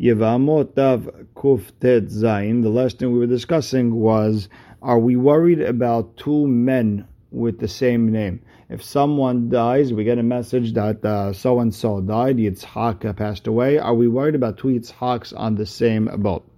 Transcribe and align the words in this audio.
Yevamot 0.00 0.74
Tav 0.76 1.10
Kuf 1.36 1.72
Tet 1.78 2.04
Zayin. 2.04 2.62
The 2.62 2.70
last 2.70 2.98
thing 2.98 3.12
we 3.12 3.18
were 3.18 3.26
discussing 3.26 3.96
was 3.96 4.48
are 4.80 4.98
we 4.98 5.14
worried 5.14 5.60
about 5.60 6.16
two 6.16 6.46
men 6.46 7.06
with 7.30 7.58
the 7.58 7.68
same 7.68 8.10
name? 8.10 8.40
If 8.70 8.82
someone 8.82 9.50
dies, 9.50 9.92
we 9.92 10.04
get 10.04 10.16
a 10.16 10.22
message 10.22 10.72
that 10.72 11.02
so 11.36 11.60
and 11.60 11.74
so 11.74 12.00
died, 12.00 12.38
Yitzhak 12.38 13.14
passed 13.14 13.46
away. 13.46 13.76
Are 13.76 13.94
we 13.94 14.08
worried 14.08 14.34
about 14.34 14.56
two 14.56 14.68
Yitzhaks 14.68 15.38
on 15.38 15.56
the 15.56 15.66
same 15.66 16.06
boat? 16.06 16.50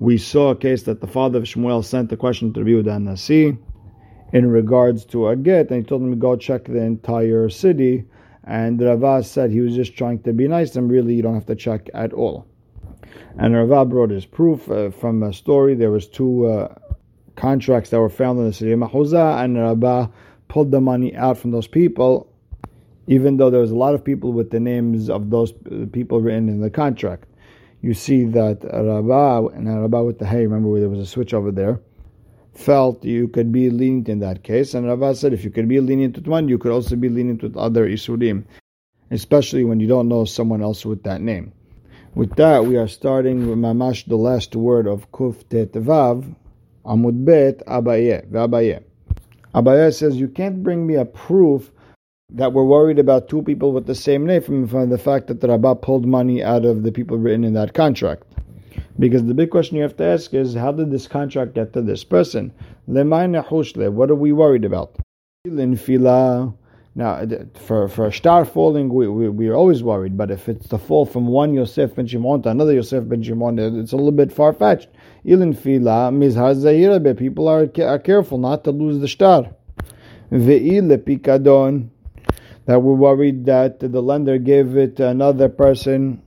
We 0.00 0.18
saw 0.18 0.50
a 0.50 0.56
case 0.56 0.82
that 0.82 1.00
the 1.00 1.06
father 1.06 1.38
of 1.38 1.44
Shmuel 1.44 1.84
sent 1.84 2.10
a 2.10 2.16
question 2.16 2.52
to 2.54 2.64
Rabbi 2.64 2.98
Nasi 2.98 3.56
in 4.32 4.50
regards 4.50 5.04
to 5.04 5.28
a 5.28 5.36
get, 5.36 5.70
and 5.70 5.84
he 5.84 5.88
told 5.88 6.02
him 6.02 6.10
to 6.10 6.16
go 6.16 6.34
check 6.34 6.64
the 6.64 6.82
entire 6.82 7.48
city. 7.48 8.06
And 8.42 8.80
Rava 8.80 9.22
said 9.22 9.52
he 9.52 9.60
was 9.60 9.76
just 9.76 9.96
trying 9.96 10.18
to 10.24 10.32
be 10.32 10.48
nice, 10.48 10.74
and 10.74 10.90
really 10.90 11.14
you 11.14 11.22
don't 11.22 11.34
have 11.34 11.46
to 11.46 11.54
check 11.54 11.88
at 11.94 12.12
all. 12.12 12.48
And 13.38 13.54
Rava 13.54 13.84
brought 13.84 14.10
his 14.10 14.24
proof 14.24 14.70
uh, 14.70 14.90
from 14.90 15.22
a 15.22 15.32
story. 15.32 15.74
There 15.74 15.90
was 15.90 16.06
two 16.06 16.46
uh, 16.46 16.74
contracts 17.36 17.90
that 17.90 18.00
were 18.00 18.08
found 18.08 18.38
in 18.38 18.46
the 18.46 18.52
city 18.52 18.72
of 18.72 18.80
Mahuza, 18.80 19.42
and 19.42 19.58
Rava 19.58 20.10
pulled 20.48 20.70
the 20.70 20.80
money 20.80 21.14
out 21.14 21.38
from 21.38 21.50
those 21.50 21.66
people, 21.66 22.32
even 23.06 23.36
though 23.36 23.50
there 23.50 23.60
was 23.60 23.70
a 23.70 23.76
lot 23.76 23.94
of 23.94 24.02
people 24.04 24.32
with 24.32 24.50
the 24.50 24.60
names 24.60 25.10
of 25.10 25.30
those 25.30 25.52
people 25.92 26.20
written 26.20 26.48
in 26.48 26.60
the 26.60 26.70
contract. 26.70 27.24
You 27.82 27.94
see 27.94 28.24
that 28.24 28.64
Rava 28.64 29.48
and 29.54 29.68
Rava 29.68 30.04
with 30.04 30.18
the 30.18 30.26
hay, 30.26 30.46
remember 30.46 30.80
there 30.80 30.88
was 30.88 31.00
a 31.00 31.06
switch 31.06 31.34
over 31.34 31.50
there, 31.50 31.80
felt 32.54 33.04
you 33.04 33.28
could 33.28 33.52
be 33.52 33.70
lenient 33.70 34.08
in 34.08 34.20
that 34.20 34.42
case. 34.42 34.72
And 34.74 34.86
Rava 34.86 35.14
said 35.14 35.32
if 35.32 35.44
you 35.44 35.50
could 35.50 35.68
be 35.68 35.80
lenient 35.80 36.16
with 36.16 36.26
one, 36.26 36.48
you 36.48 36.58
could 36.58 36.72
also 36.72 36.96
be 36.96 37.08
lenient 37.08 37.42
with 37.42 37.56
other 37.56 37.86
Isurim, 37.86 38.44
especially 39.10 39.64
when 39.64 39.78
you 39.78 39.86
don't 39.86 40.08
know 40.08 40.24
someone 40.24 40.62
else 40.62 40.86
with 40.86 41.02
that 41.02 41.20
name. 41.20 41.52
With 42.16 42.36
that, 42.36 42.64
we 42.64 42.78
are 42.78 42.88
starting 42.88 43.46
with 43.46 43.58
Mamash, 43.58 44.06
the 44.06 44.16
last 44.16 44.56
word 44.56 44.86
of 44.86 45.12
Kuf 45.12 45.46
Tet 45.50 45.72
Vav, 45.72 46.34
Amud 46.86 47.26
Bet, 47.26 47.58
Abaye, 47.66 48.26
Vabaye. 48.30 48.82
Abaye 49.54 49.94
says, 49.94 50.16
You 50.16 50.28
can't 50.28 50.62
bring 50.62 50.86
me 50.86 50.94
a 50.94 51.04
proof 51.04 51.70
that 52.32 52.54
we're 52.54 52.64
worried 52.64 52.98
about 52.98 53.28
two 53.28 53.42
people 53.42 53.72
with 53.72 53.84
the 53.84 53.94
same 53.94 54.24
name 54.24 54.40
from, 54.40 54.88
the 54.88 54.96
fact 54.96 55.26
that 55.26 55.42
the 55.42 55.48
Rabbah 55.48 55.74
pulled 55.74 56.06
money 56.06 56.42
out 56.42 56.64
of 56.64 56.84
the 56.84 56.90
people 56.90 57.18
written 57.18 57.44
in 57.44 57.52
that 57.52 57.74
contract. 57.74 58.22
Because 58.98 59.24
the 59.24 59.34
big 59.34 59.50
question 59.50 59.76
you 59.76 59.82
have 59.82 59.98
to 59.98 60.04
ask 60.04 60.32
is, 60.32 60.54
how 60.54 60.72
did 60.72 60.90
this 60.90 61.06
contract 61.06 61.52
get 61.52 61.74
to 61.74 61.82
this 61.82 62.02
person? 62.02 62.50
What 62.86 64.10
are 64.10 64.14
we 64.14 64.32
worried 64.32 64.64
about? 64.64 64.96
Now, 66.98 67.10
uh, 67.16 67.44
for, 67.52 67.88
for 67.88 68.06
a 68.06 68.10
shtar 68.10 68.46
falling, 68.46 68.88
we, 68.88 69.06
we, 69.06 69.28
we, 69.28 69.48
are 69.48 69.54
always 69.54 69.82
worried. 69.82 70.16
But 70.16 70.30
if 70.30 70.48
it's 70.48 70.68
the 70.68 70.78
fall 70.78 71.04
from 71.04 71.26
one 71.26 71.52
Yosef 71.52 71.94
ben 71.94 72.06
Shimon 72.06 72.40
to 72.42 72.48
another 72.48 72.72
Yosef 72.72 73.06
ben 73.06 73.22
Shimon, 73.22 73.58
it's 73.58 73.92
a 73.92 73.96
little 73.96 74.12
bit 74.12 74.32
far 74.32 74.54
fetched. 74.54 74.88
Ilin 75.26 75.54
fila 75.54 76.10
mizhar 76.10 77.18
People 77.18 77.48
are, 77.48 77.68
are 77.86 77.98
careful 77.98 78.38
not 78.38 78.64
to 78.64 78.70
lose 78.70 78.98
the 79.00 79.08
shtar. 79.08 79.54
Ve'il 80.32 80.96
pikadon. 80.96 81.90
That 82.64 82.80
we're 82.80 82.94
worried 82.94 83.44
that 83.44 83.78
the 83.78 84.00
lender 84.00 84.38
gave 84.38 84.78
it 84.78 84.96
to 84.96 85.06
another 85.06 85.50
person 85.50 86.22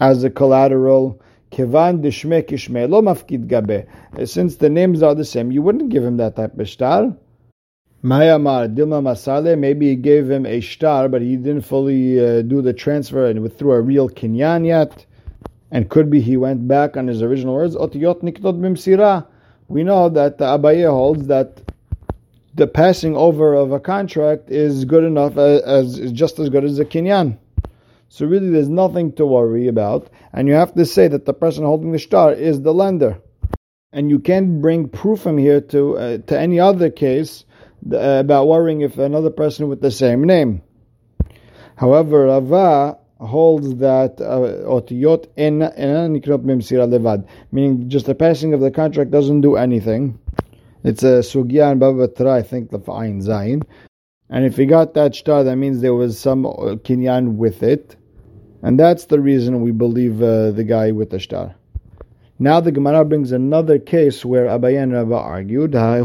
as 0.00 0.22
a 0.22 0.28
collateral. 0.28 1.22
Kevan 1.50 2.02
dishme 2.02 2.90
lo 2.90 3.00
mafkid 3.00 3.48
gabe. 3.48 3.88
Since 4.28 4.56
the 4.56 4.68
names 4.68 5.02
are 5.02 5.14
the 5.14 5.24
same, 5.24 5.50
you 5.50 5.62
wouldn't 5.62 5.88
give 5.88 6.04
him 6.04 6.18
that 6.18 6.36
type 6.36 6.58
of 6.58 6.68
shtar. 6.68 7.16
Mayamar 8.02 8.74
Dilma 8.74 9.02
Masale, 9.02 9.58
maybe 9.58 9.90
he 9.90 9.96
gave 9.96 10.30
him 10.30 10.46
a 10.46 10.60
shtar, 10.60 11.08
but 11.10 11.20
he 11.20 11.36
didn't 11.36 11.62
fully 11.62 12.18
uh, 12.18 12.40
do 12.40 12.62
the 12.62 12.72
transfer 12.72 13.26
and 13.26 13.52
through 13.58 13.72
a 13.72 13.80
real 13.82 14.08
kinyan 14.08 14.66
yet. 14.66 15.04
And 15.70 15.88
could 15.90 16.10
be 16.10 16.20
he 16.20 16.38
went 16.38 16.66
back 16.66 16.96
on 16.96 17.06
his 17.06 17.22
original 17.22 17.54
words. 17.54 17.76
Otiyot 17.76 18.22
niktot 18.22 18.58
bimsira. 18.58 19.26
We 19.68 19.84
know 19.84 20.08
that 20.08 20.38
the 20.38 20.46
Abaye 20.46 20.90
holds 20.90 21.26
that 21.26 21.60
the 22.54 22.66
passing 22.66 23.16
over 23.16 23.54
of 23.54 23.70
a 23.70 23.78
contract 23.78 24.50
is 24.50 24.84
good 24.86 25.04
enough 25.04 25.36
as, 25.36 25.98
as 25.98 26.12
just 26.12 26.38
as 26.38 26.48
good 26.48 26.64
as 26.64 26.78
a 26.78 26.84
kinyan. 26.86 27.38
So 28.08 28.26
really, 28.26 28.50
there's 28.50 28.68
nothing 28.68 29.12
to 29.12 29.26
worry 29.26 29.68
about, 29.68 30.10
and 30.32 30.48
you 30.48 30.54
have 30.54 30.74
to 30.74 30.84
say 30.84 31.06
that 31.06 31.26
the 31.26 31.34
person 31.34 31.64
holding 31.64 31.92
the 31.92 31.98
shtar 31.98 32.32
is 32.32 32.62
the 32.62 32.74
lender, 32.74 33.18
and 33.92 34.10
you 34.10 34.18
can't 34.18 34.60
bring 34.60 34.88
proof 34.88 35.20
from 35.20 35.38
here 35.38 35.60
to 35.60 35.96
uh, 35.96 36.18
to 36.18 36.36
any 36.36 36.58
other 36.58 36.90
case 36.90 37.44
about 37.86 38.46
worrying 38.46 38.80
if 38.82 38.98
another 38.98 39.30
person 39.30 39.68
with 39.68 39.80
the 39.80 39.90
same 39.90 40.24
name. 40.24 40.62
However, 41.76 42.26
Rava 42.26 42.98
holds 43.20 43.76
that 43.76 44.20
uh, 44.20 44.66
otiyot 44.68 45.28
memsira 45.36 46.88
levad, 46.88 47.26
meaning 47.52 47.88
just 47.88 48.06
the 48.06 48.14
passing 48.14 48.54
of 48.54 48.60
the 48.60 48.70
contract 48.70 49.10
doesn't 49.10 49.42
do 49.42 49.56
anything. 49.56 50.18
It's 50.82 51.02
a 51.02 51.20
sugya 51.20 51.70
and 51.70 51.80
baba 51.80 52.08
I 52.30 52.42
think 52.42 52.70
the 52.70 52.78
fa'ain 52.78 53.20
zayin. 53.20 53.62
And 54.30 54.44
if 54.44 54.56
he 54.56 54.64
got 54.64 54.94
that 54.94 55.14
shtar, 55.14 55.44
that 55.44 55.56
means 55.56 55.80
there 55.80 55.94
was 55.94 56.18
some 56.18 56.46
uh, 56.46 56.76
kinyan 56.86 57.36
with 57.36 57.62
it. 57.62 57.96
And 58.62 58.78
that's 58.78 59.06
the 59.06 59.20
reason 59.20 59.62
we 59.62 59.72
believe 59.72 60.22
uh, 60.22 60.52
the 60.52 60.64
guy 60.64 60.92
with 60.92 61.10
the 61.10 61.18
shtar. 61.18 61.54
Now 62.42 62.58
the 62.58 62.72
Gemara 62.72 63.04
brings 63.04 63.32
another 63.32 63.78
case 63.78 64.24
where 64.24 64.46
Abaye 64.46 64.82
and 64.82 64.94
Rava 64.94 65.16
argued. 65.16 65.72
There 65.72 66.02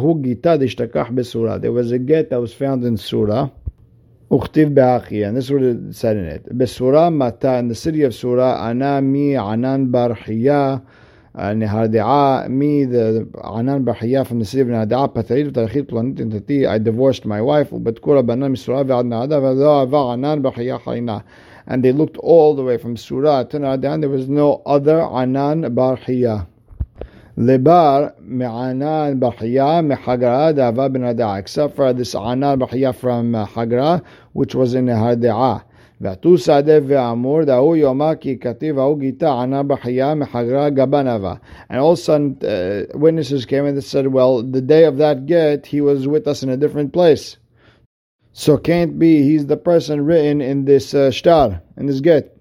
was 1.72 1.92
a 1.94 1.98
get 1.98 2.30
that 2.30 2.42
was 2.42 2.54
found 2.54 2.84
in 2.84 2.98
Surah. 2.98 3.48
Uchtiv 4.30 4.76
be'achi, 4.76 5.26
and 5.26 5.38
this 5.38 5.46
is 5.46 5.52
what 5.54 5.64
it 5.64 5.96
said 5.96 6.18
in 6.18 6.26
it. 6.26 6.58
Besurah 6.58 7.14
mata, 7.14 7.56
in 7.56 7.70
the 7.70 7.76
city 7.76 8.02
of 8.02 8.14
Surah, 8.14 8.68
ana 8.68 9.02
mi 9.02 9.38
anan 9.38 9.92
bar 9.92 10.14
hiya, 10.14 10.82
uh, 11.36 11.52
Nehardea, 11.52 12.50
me, 12.50 12.84
the 12.84 13.30
Anan 13.42 13.86
Bahiya 13.86 14.28
from 14.28 14.40
the 14.40 14.46
city 14.46 14.62
of 14.62 14.68
Nehardea, 14.68 15.14
Patrid, 15.14 15.52
Tarachit, 15.52 15.84
Planit, 15.84 16.32
Tati, 16.32 16.66
I 16.66 16.80
divorced 16.80 17.26
my 17.26 17.40
wife, 17.40 17.70
but 17.72 18.02
Kura 18.02 18.24
Banan 18.24 18.54
Misura,Vad 18.54 19.06
Nahada, 19.06 19.40
Vada, 19.40 19.98
Anan 19.98 20.44
Bahiya 20.44 20.82
Harina 20.82 21.24
and 21.67 21.85
they 21.85 21.93
looked 21.93 22.17
all 22.19 22.55
the 22.55 22.63
way 22.63 22.77
from 22.77 22.97
Surah 22.97 23.45
to 23.45 23.59
Nadan. 23.59 24.01
There 24.01 24.11
was 24.11 24.29
no 24.29 24.63
other 24.67 25.01
Anan 25.01 25.63
Barhiya. 25.75 26.47
Lebar 27.37 28.19
me'anan 28.21 29.21
Barhiya 29.21 29.85
me'hagra 29.85 30.53
dava 30.55 30.93
ben 30.93 31.39
except 31.39 31.77
for 31.77 31.93
this 31.93 32.15
Anan 32.15 32.59
Barhiya 32.59 32.95
from 32.95 33.33
Hagra, 33.33 34.03
which 34.33 34.55
was 34.55 34.75
in 34.75 34.87
Harde'ah. 34.87 35.63
ועטו 36.01 36.39
שדה 36.39 36.79
ואמור, 36.87 37.45
דהוא 37.45 37.77
יאמר 37.77 38.15
כי 38.21 38.39
כתיב 38.41 38.79
ההוא 38.79 38.99
גיתה 38.99 39.33
ענה 39.33 39.63
בחייה 39.63 40.15
מחגרה 40.15 40.71
גבנבה. 40.71 41.35
And 41.69 41.79
all 41.79 41.93
of 41.93 41.99
a 41.99 42.03
sudden 42.03 42.39
uh, 42.41 42.99
witnesses 42.99 43.45
came 43.45 43.67
and 43.67 43.77
they 43.77 43.83
said, 43.83 44.07
well, 44.07 44.43
the 44.43 44.63
day 44.63 44.85
of 44.85 44.97
that 44.97 45.27
get, 45.27 45.67
he 45.67 45.81
was 45.81 46.09
with 46.09 46.27
us 46.27 46.43
in 46.43 46.49
a 46.49 46.57
different 46.57 46.93
place. 46.93 47.37
So 48.38 48.58
can't 48.58 49.00
be 49.00 49.24
he's 49.24 49.46
the 49.46 49.56
person 49.56 50.06
written 50.06 50.42
in 50.42 50.66
this 50.66 50.94
uh, 50.94 51.10
shtar, 51.10 51.62
in 51.78 51.86
this 51.86 52.02
get. 52.02 52.38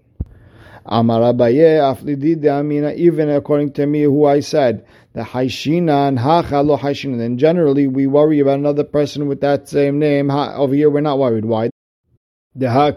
Amar 0.85 1.21
Abaye 1.21 1.79
aflidi 1.79 2.45
amina, 2.47 2.91
even 2.95 3.31
according 3.31 3.75
to 3.75 3.87
me 3.87 4.03
who 4.03 4.27
I 4.27 4.41
said, 4.41 4.85
the 5.13 5.23
Haishina 5.23 6.09
and 6.09 6.19
Hacha 6.19 6.63
lo 6.63 6.77
Haishina. 6.77 7.19
Then 7.19 7.39
generally 7.39 7.87
we 7.87 8.09
worry 8.09 8.41
about 8.41 8.59
another 8.59 8.83
person 8.83 9.29
with 9.29 9.41
that 9.43 9.69
same 9.69 10.01
name. 10.01 10.33
Over 10.33 10.75
here 10.75 10.91
we're 10.91 11.01
not 11.01 11.21
worried. 11.21 11.45
Why? 11.45 11.71
There 12.57 12.73
was 12.73 12.95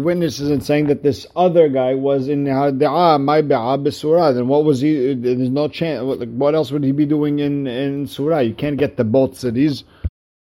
witnesses 0.00 0.50
in 0.50 0.60
saying 0.60 0.86
that 0.86 1.02
this 1.02 1.26
other 1.34 1.68
guy 1.68 1.94
was 1.94 2.28
in 2.28 2.44
Harda'a, 2.44 3.20
my 3.20 3.42
Ba'a 3.42 3.92
Surah. 3.92 4.30
Then 4.30 4.46
what 4.46 4.64
was 4.64 4.80
he? 4.80 5.14
There's 5.14 5.50
no 5.50 5.66
chance. 5.66 6.04
What 6.04 6.54
else 6.54 6.70
would 6.70 6.84
he 6.84 6.92
be 6.92 7.06
doing 7.06 7.40
in, 7.40 7.66
in 7.66 8.06
Surah? 8.06 8.38
You 8.38 8.54
can't 8.54 8.78
get 8.78 8.96
the 8.96 9.02
both 9.02 9.36
cities. 9.36 9.82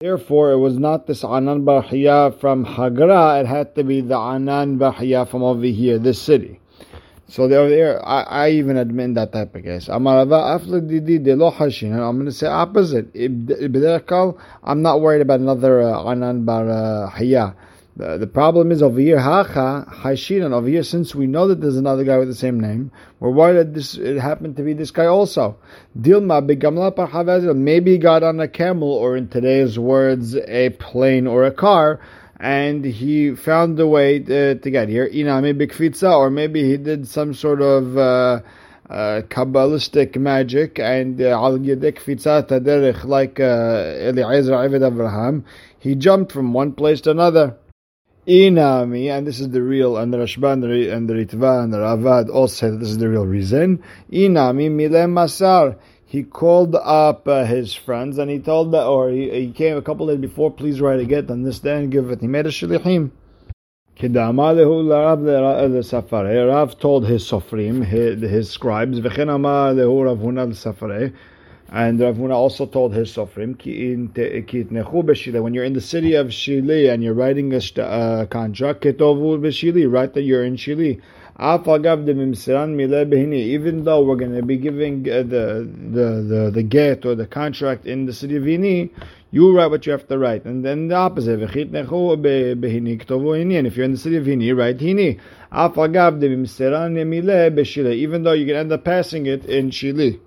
Therefore, 0.01 0.51
it 0.51 0.57
was 0.57 0.79
not 0.79 1.05
this 1.05 1.23
Anan 1.23 1.63
Barhiya 1.63 2.39
from 2.39 2.65
Hagra, 2.65 3.39
it 3.39 3.45
had 3.45 3.75
to 3.75 3.83
be 3.83 4.01
the 4.01 4.17
Anan 4.17 4.79
Barhiya 4.79 5.29
from 5.29 5.43
over 5.43 5.63
here, 5.63 5.99
this 5.99 6.19
city. 6.19 6.59
So 7.27 7.47
there, 7.47 7.69
there 7.69 8.03
I, 8.03 8.23
I 8.23 8.49
even 8.49 8.77
admit 8.77 9.13
that 9.13 9.31
type 9.31 9.53
of 9.53 9.61
case. 9.63 9.89
I'm 9.89 10.03
going 10.03 10.27
to 12.25 12.31
say 12.31 12.47
opposite. 12.47 13.15
I'm 14.63 14.81
not 14.81 15.01
worried 15.01 15.21
about 15.21 15.39
another 15.39 15.83
uh, 15.83 16.11
Anan 16.11 16.45
Barhiya. 16.47 17.53
The, 17.97 18.17
the 18.17 18.27
problem 18.27 18.71
is 18.71 18.81
over 18.81 18.99
here, 18.99 19.19
Hacha, 19.19 19.85
Hashiran, 19.89 20.53
over 20.53 20.67
here, 20.67 20.83
since 20.83 21.13
we 21.13 21.27
know 21.27 21.47
that 21.47 21.59
there's 21.59 21.75
another 21.75 22.05
guy 22.05 22.17
with 22.17 22.29
the 22.29 22.35
same 22.35 22.59
name, 22.59 22.91
we're 23.19 23.31
worried 23.31 23.57
that 23.57 23.73
this, 23.73 23.95
it 23.95 24.17
happened 24.17 24.55
to 24.57 24.63
be 24.63 24.73
this 24.73 24.91
guy 24.91 25.07
also. 25.07 25.57
Dilma, 25.99 26.41
maybe 27.55 27.91
he 27.91 27.97
got 27.97 28.23
on 28.23 28.39
a 28.39 28.47
camel, 28.47 28.93
or 28.93 29.17
in 29.17 29.27
today's 29.27 29.77
words, 29.77 30.35
a 30.35 30.69
plane 30.69 31.27
or 31.27 31.43
a 31.43 31.51
car, 31.51 31.99
and 32.39 32.85
he 32.85 33.35
found 33.35 33.77
a 33.79 33.87
way 33.87 34.19
to, 34.19 34.55
to 34.55 34.71
get 34.71 34.87
here. 34.87 35.07
Inami 35.07 35.53
Bikfitza, 35.53 36.17
or 36.17 36.29
maybe 36.29 36.63
he 36.63 36.77
did 36.77 37.07
some 37.07 37.33
sort 37.33 37.61
of, 37.61 37.97
uh, 37.97 38.39
uh, 38.89 39.21
Kabbalistic 39.29 40.17
magic 40.17 40.77
and 40.77 41.21
uh, 41.21 41.29
al 41.29 41.57
yedek 41.57 41.97
fitzat 41.97 43.05
like 43.05 43.39
uh, 43.39 44.09
Eliezer 44.19 44.61
Abraham, 44.61 45.45
he 45.79 45.95
jumped 45.95 46.33
from 46.33 46.51
one 46.51 46.73
place 46.73 46.99
to 47.01 47.11
another. 47.11 47.55
Inami, 48.27 49.09
and 49.09 49.25
this 49.25 49.39
is 49.39 49.49
the 49.49 49.63
real, 49.63 49.97
and 49.97 50.13
the 50.13 50.17
Rashba 50.19 50.53
and 50.53 51.09
Ritva 51.09 51.63
and 51.63 51.73
Ravad 51.73 52.29
all 52.29 52.47
that 52.47 52.77
this 52.79 52.89
is 52.89 52.99
the 52.99 53.09
real 53.09 53.25
reason. 53.25 53.83
Inami 54.11 54.69
milem 54.69 55.13
masar. 55.13 55.77
He 56.05 56.23
called 56.23 56.75
up 56.75 57.27
uh, 57.27 57.45
his 57.45 57.73
friends 57.73 58.17
and 58.17 58.29
he 58.29 58.37
told 58.39 58.73
that, 58.73 58.85
or 58.85 59.09
he, 59.09 59.29
he 59.31 59.51
came 59.51 59.77
a 59.77 59.81
couple 59.81 60.07
days 60.07 60.17
before, 60.17 60.51
please 60.51 60.81
write 60.81 60.99
a 60.99 61.05
get 61.05 61.31
on 61.31 61.41
this 61.43 61.59
day 61.59 61.77
and 61.77 61.91
give 61.91 62.11
it. 62.11 62.19
He 62.19 62.27
made 62.27 62.45
a 62.45 62.49
shlichim. 62.49 63.11
Rav 66.47 66.79
told 66.79 67.07
his 67.07 67.23
sofrim, 67.23 67.85
his, 67.85 68.21
his 68.21 68.49
scribes, 68.49 68.99
and 71.73 72.01
Rav 72.01 72.17
Huna 72.17 72.33
also 72.33 72.65
told 72.65 72.93
his 72.93 73.15
sofrim, 73.15 73.55
when 75.41 75.53
you're 75.53 75.63
in 75.63 75.71
the 75.71 75.79
city 75.79 76.15
of 76.15 76.27
Shili 76.27 76.91
and 76.93 77.01
you're 77.01 77.13
writing 77.13 77.53
a 77.53 77.61
uh, 77.81 78.25
contract, 78.25 78.83
write 78.85 80.13
that 80.13 80.21
you're 80.23 80.43
in 80.43 80.57
Shili. 80.57 80.99
Even 83.33 83.83
though 83.85 84.03
we're 84.03 84.17
going 84.17 84.35
to 84.35 84.43
be 84.43 84.57
giving 84.57 85.09
uh, 85.09 85.23
the, 85.23 85.65
the, 85.91 86.25
the, 86.27 86.51
the 86.53 86.61
get 86.61 87.05
or 87.05 87.15
the 87.15 87.25
contract 87.25 87.85
in 87.85 88.05
the 88.05 88.11
city 88.11 88.35
of 88.35 88.43
Hini, 88.43 88.89
you 89.31 89.55
write 89.55 89.71
what 89.71 89.85
you 89.85 89.93
have 89.93 90.05
to 90.09 90.17
write. 90.17 90.43
And 90.43 90.65
then 90.65 90.89
the 90.89 90.95
opposite. 90.95 91.39
And 91.41 91.43
if 91.43 91.55
you're 93.77 93.85
in 93.85 93.91
the 93.93 93.97
city 93.97 94.17
of 94.17 94.25
Hini, 94.25 94.57
write 94.57 94.77
Hini. 94.79 95.19
Even 97.93 98.23
though 98.23 98.33
you 98.33 98.45
can 98.45 98.55
end 98.57 98.73
up 98.73 98.83
passing 98.83 99.25
it 99.25 99.45
in 99.45 99.69
Shili. 99.69 100.19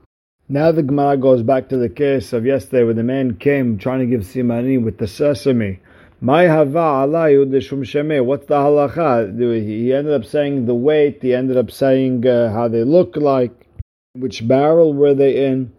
Now 0.47 0.73
the 0.73 0.83
Gemara 0.83 1.17
goes 1.17 1.43
back 1.43 1.71
to 1.71 1.79
the 1.79 1.89
case 1.89 2.35
of 2.35 2.45
yesterday 2.45 2.85
where 2.85 2.93
the 2.93 3.03
man 3.03 3.37
came 3.37 3.79
trying 3.79 4.01
to 4.01 4.07
give 4.07 4.27
simani 4.27 4.83
with 4.83 4.99
the 4.99 5.07
sesame. 5.07 5.81
My 6.21 6.47
hava 6.49 7.07
sheme. 7.09 8.23
What's 8.23 8.47
the 8.47 8.57
halacha? 8.57 9.67
He 9.67 9.95
ended 9.95 10.13
up 10.13 10.27
saying 10.27 10.67
the 10.67 10.75
weight. 10.75 11.23
He 11.23 11.35
ended 11.35 11.57
up 11.57 11.71
saying 11.71 12.27
uh, 12.27 12.53
how 12.53 12.69
they 12.69 12.85
look 12.85 13.17
like. 13.17 13.53
Which 14.13 14.47
barrel 14.47 14.93
were 14.93 15.15
they 15.15 15.47
in? 15.47 15.73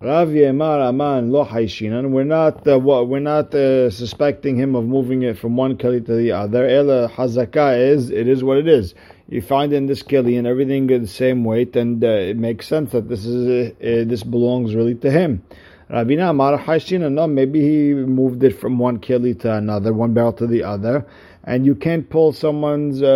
Rav 0.00 0.28
Yemar 0.28 0.88
Aman 0.88 1.30
lo 1.30 1.44
haishinan. 1.44 2.10
We're 2.10 2.24
not 2.24 2.66
uh, 2.66 2.78
we're 2.78 3.20
not 3.20 3.54
uh, 3.54 3.90
suspecting 3.90 4.56
him 4.56 4.74
of 4.74 4.86
moving 4.86 5.24
it 5.24 5.36
from 5.36 5.58
one 5.58 5.76
keli 5.76 6.06
to 6.06 6.14
the 6.14 6.32
other. 6.32 6.66
Ela 6.66 7.10
hazaka 7.10 7.78
is 7.78 8.08
it 8.08 8.26
is 8.26 8.42
what 8.42 8.56
it 8.56 8.66
is 8.66 8.94
you 9.30 9.40
find 9.40 9.72
in 9.72 9.86
this 9.86 10.02
keli 10.02 10.36
and 10.36 10.46
everything 10.46 10.88
the 10.88 11.06
same 11.06 11.44
weight, 11.44 11.76
and 11.76 12.02
uh, 12.02 12.08
it 12.08 12.36
makes 12.36 12.66
sense 12.66 12.90
that 12.92 13.08
this 13.08 13.24
is 13.24 13.46
uh, 13.46 13.70
uh, 13.74 14.04
this 14.04 14.24
belongs 14.24 14.74
really 14.74 14.96
to 14.96 15.10
him. 15.10 15.42
Rabina 15.88 16.30
Amar 16.30 16.58
Hashina, 16.58 17.10
no, 17.10 17.26
maybe 17.26 17.60
he 17.60 17.94
moved 17.94 18.42
it 18.42 18.58
from 18.60 18.78
one 18.78 18.98
keli 18.98 19.38
to 19.40 19.54
another, 19.54 19.92
one 19.92 20.14
barrel 20.14 20.32
to 20.34 20.46
the 20.46 20.64
other, 20.64 21.06
and 21.44 21.64
you 21.64 21.76
can't 21.76 22.10
pull 22.10 22.32
someone's 22.32 23.02
uh, 23.02 23.06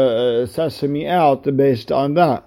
uh 0.42 0.46
sesame 0.46 1.06
out 1.06 1.44
based 1.56 1.90
on 1.90 2.14
that. 2.14 2.44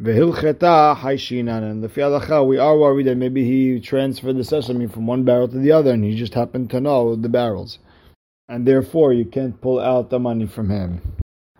Vehilcheta 0.00 0.96
Haishinan, 0.96 1.62
and 1.70 1.82
the 1.82 1.88
Fialacha, 1.88 2.46
we 2.46 2.58
are 2.58 2.76
worried 2.76 3.06
that 3.06 3.16
maybe 3.16 3.44
he 3.44 3.80
transferred 3.80 4.36
the 4.36 4.44
sesame 4.44 4.88
from 4.88 5.06
one 5.06 5.24
barrel 5.24 5.48
to 5.48 5.58
the 5.58 5.72
other, 5.72 5.92
and 5.92 6.04
he 6.04 6.16
just 6.16 6.34
happened 6.34 6.70
to 6.70 6.80
know 6.80 7.14
the 7.14 7.28
barrels, 7.28 7.78
and 8.48 8.66
therefore 8.66 9.12
you 9.12 9.24
can't 9.24 9.60
pull 9.60 9.78
out 9.78 10.10
the 10.10 10.18
money 10.18 10.46
from 10.46 10.70
him. 10.70 11.00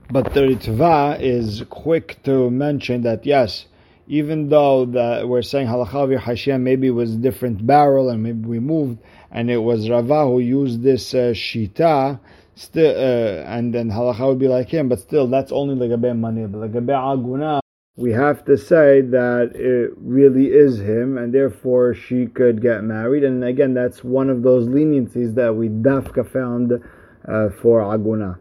But 0.08 0.32
the 0.34 0.40
Ritva 0.42 1.20
is 1.20 1.64
quick 1.68 2.22
to 2.22 2.48
mention 2.48 3.02
that 3.02 3.26
yes, 3.26 3.66
even 4.06 4.48
though 4.48 4.84
that 4.86 5.28
we're 5.28 5.42
saying 5.42 5.66
halacha 5.66 6.18
Hashem 6.20 6.62
maybe 6.62 6.90
was 6.90 7.16
different 7.16 7.66
barrel 7.66 8.10
and 8.10 8.22
maybe 8.22 8.46
we 8.46 8.60
moved 8.60 8.98
and 9.32 9.50
it 9.50 9.58
was 9.58 9.90
Rava 9.90 10.24
who 10.24 10.38
used 10.38 10.82
this 10.82 11.12
uh, 11.12 11.34
shita, 11.34 12.20
still 12.54 12.96
uh, 12.96 13.42
and 13.44 13.74
then 13.74 13.90
halacha 13.90 14.28
would 14.28 14.38
be 14.38 14.46
like 14.46 14.68
him, 14.68 14.88
but 14.88 15.00
still 15.00 15.26
that's 15.26 15.50
only 15.50 15.74
legabe 15.74 16.16
mani. 16.16 16.46
But 16.46 16.70
legabe 16.70 16.94
aguna, 16.94 17.58
we 17.96 18.12
have 18.12 18.44
to 18.44 18.56
say 18.56 19.00
that 19.00 19.56
it 19.56 19.90
really 19.96 20.46
is 20.46 20.78
him, 20.78 21.18
and 21.18 21.34
therefore 21.34 21.94
she 21.94 22.26
could 22.26 22.62
get 22.62 22.84
married. 22.84 23.24
And 23.24 23.42
again, 23.42 23.74
that's 23.74 24.04
one 24.04 24.30
of 24.30 24.42
those 24.42 24.68
leniencies 24.68 25.34
that 25.34 25.56
we 25.56 25.68
dafka 25.68 26.30
found 26.30 26.72
uh, 26.72 27.48
for 27.60 27.80
aguna. 27.80 28.38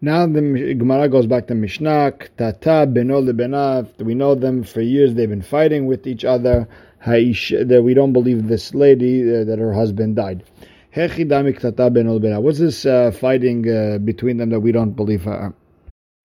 Now 0.00 0.26
the 0.26 0.74
Gemara 0.74 1.08
goes 1.08 1.26
back 1.26 1.46
to 1.46 1.54
Mishnah, 1.54 2.12
Tata, 2.36 2.86
Beno 2.86 3.22
Lebenav. 3.24 3.96
We 3.98 4.14
know 4.14 4.34
them 4.34 4.62
for 4.62 4.80
years. 4.82 5.14
They've 5.14 5.28
been 5.28 5.42
fighting 5.42 5.86
with 5.86 6.06
each 6.06 6.24
other. 6.24 6.68
That 7.06 7.82
we 7.84 7.94
don't 7.94 8.12
believe 8.12 8.48
this 8.48 8.74
lady 8.74 9.22
uh, 9.22 9.44
that 9.44 9.58
her 9.60 9.72
husband 9.72 10.16
died. 10.16 10.42
What's 10.92 12.58
this 12.58 12.84
uh, 12.84 13.12
fighting 13.12 13.68
uh, 13.68 13.98
between 13.98 14.38
them 14.38 14.50
that 14.50 14.60
we 14.60 14.72
don't 14.72 14.92
believe 14.92 15.22
her? 15.22 15.54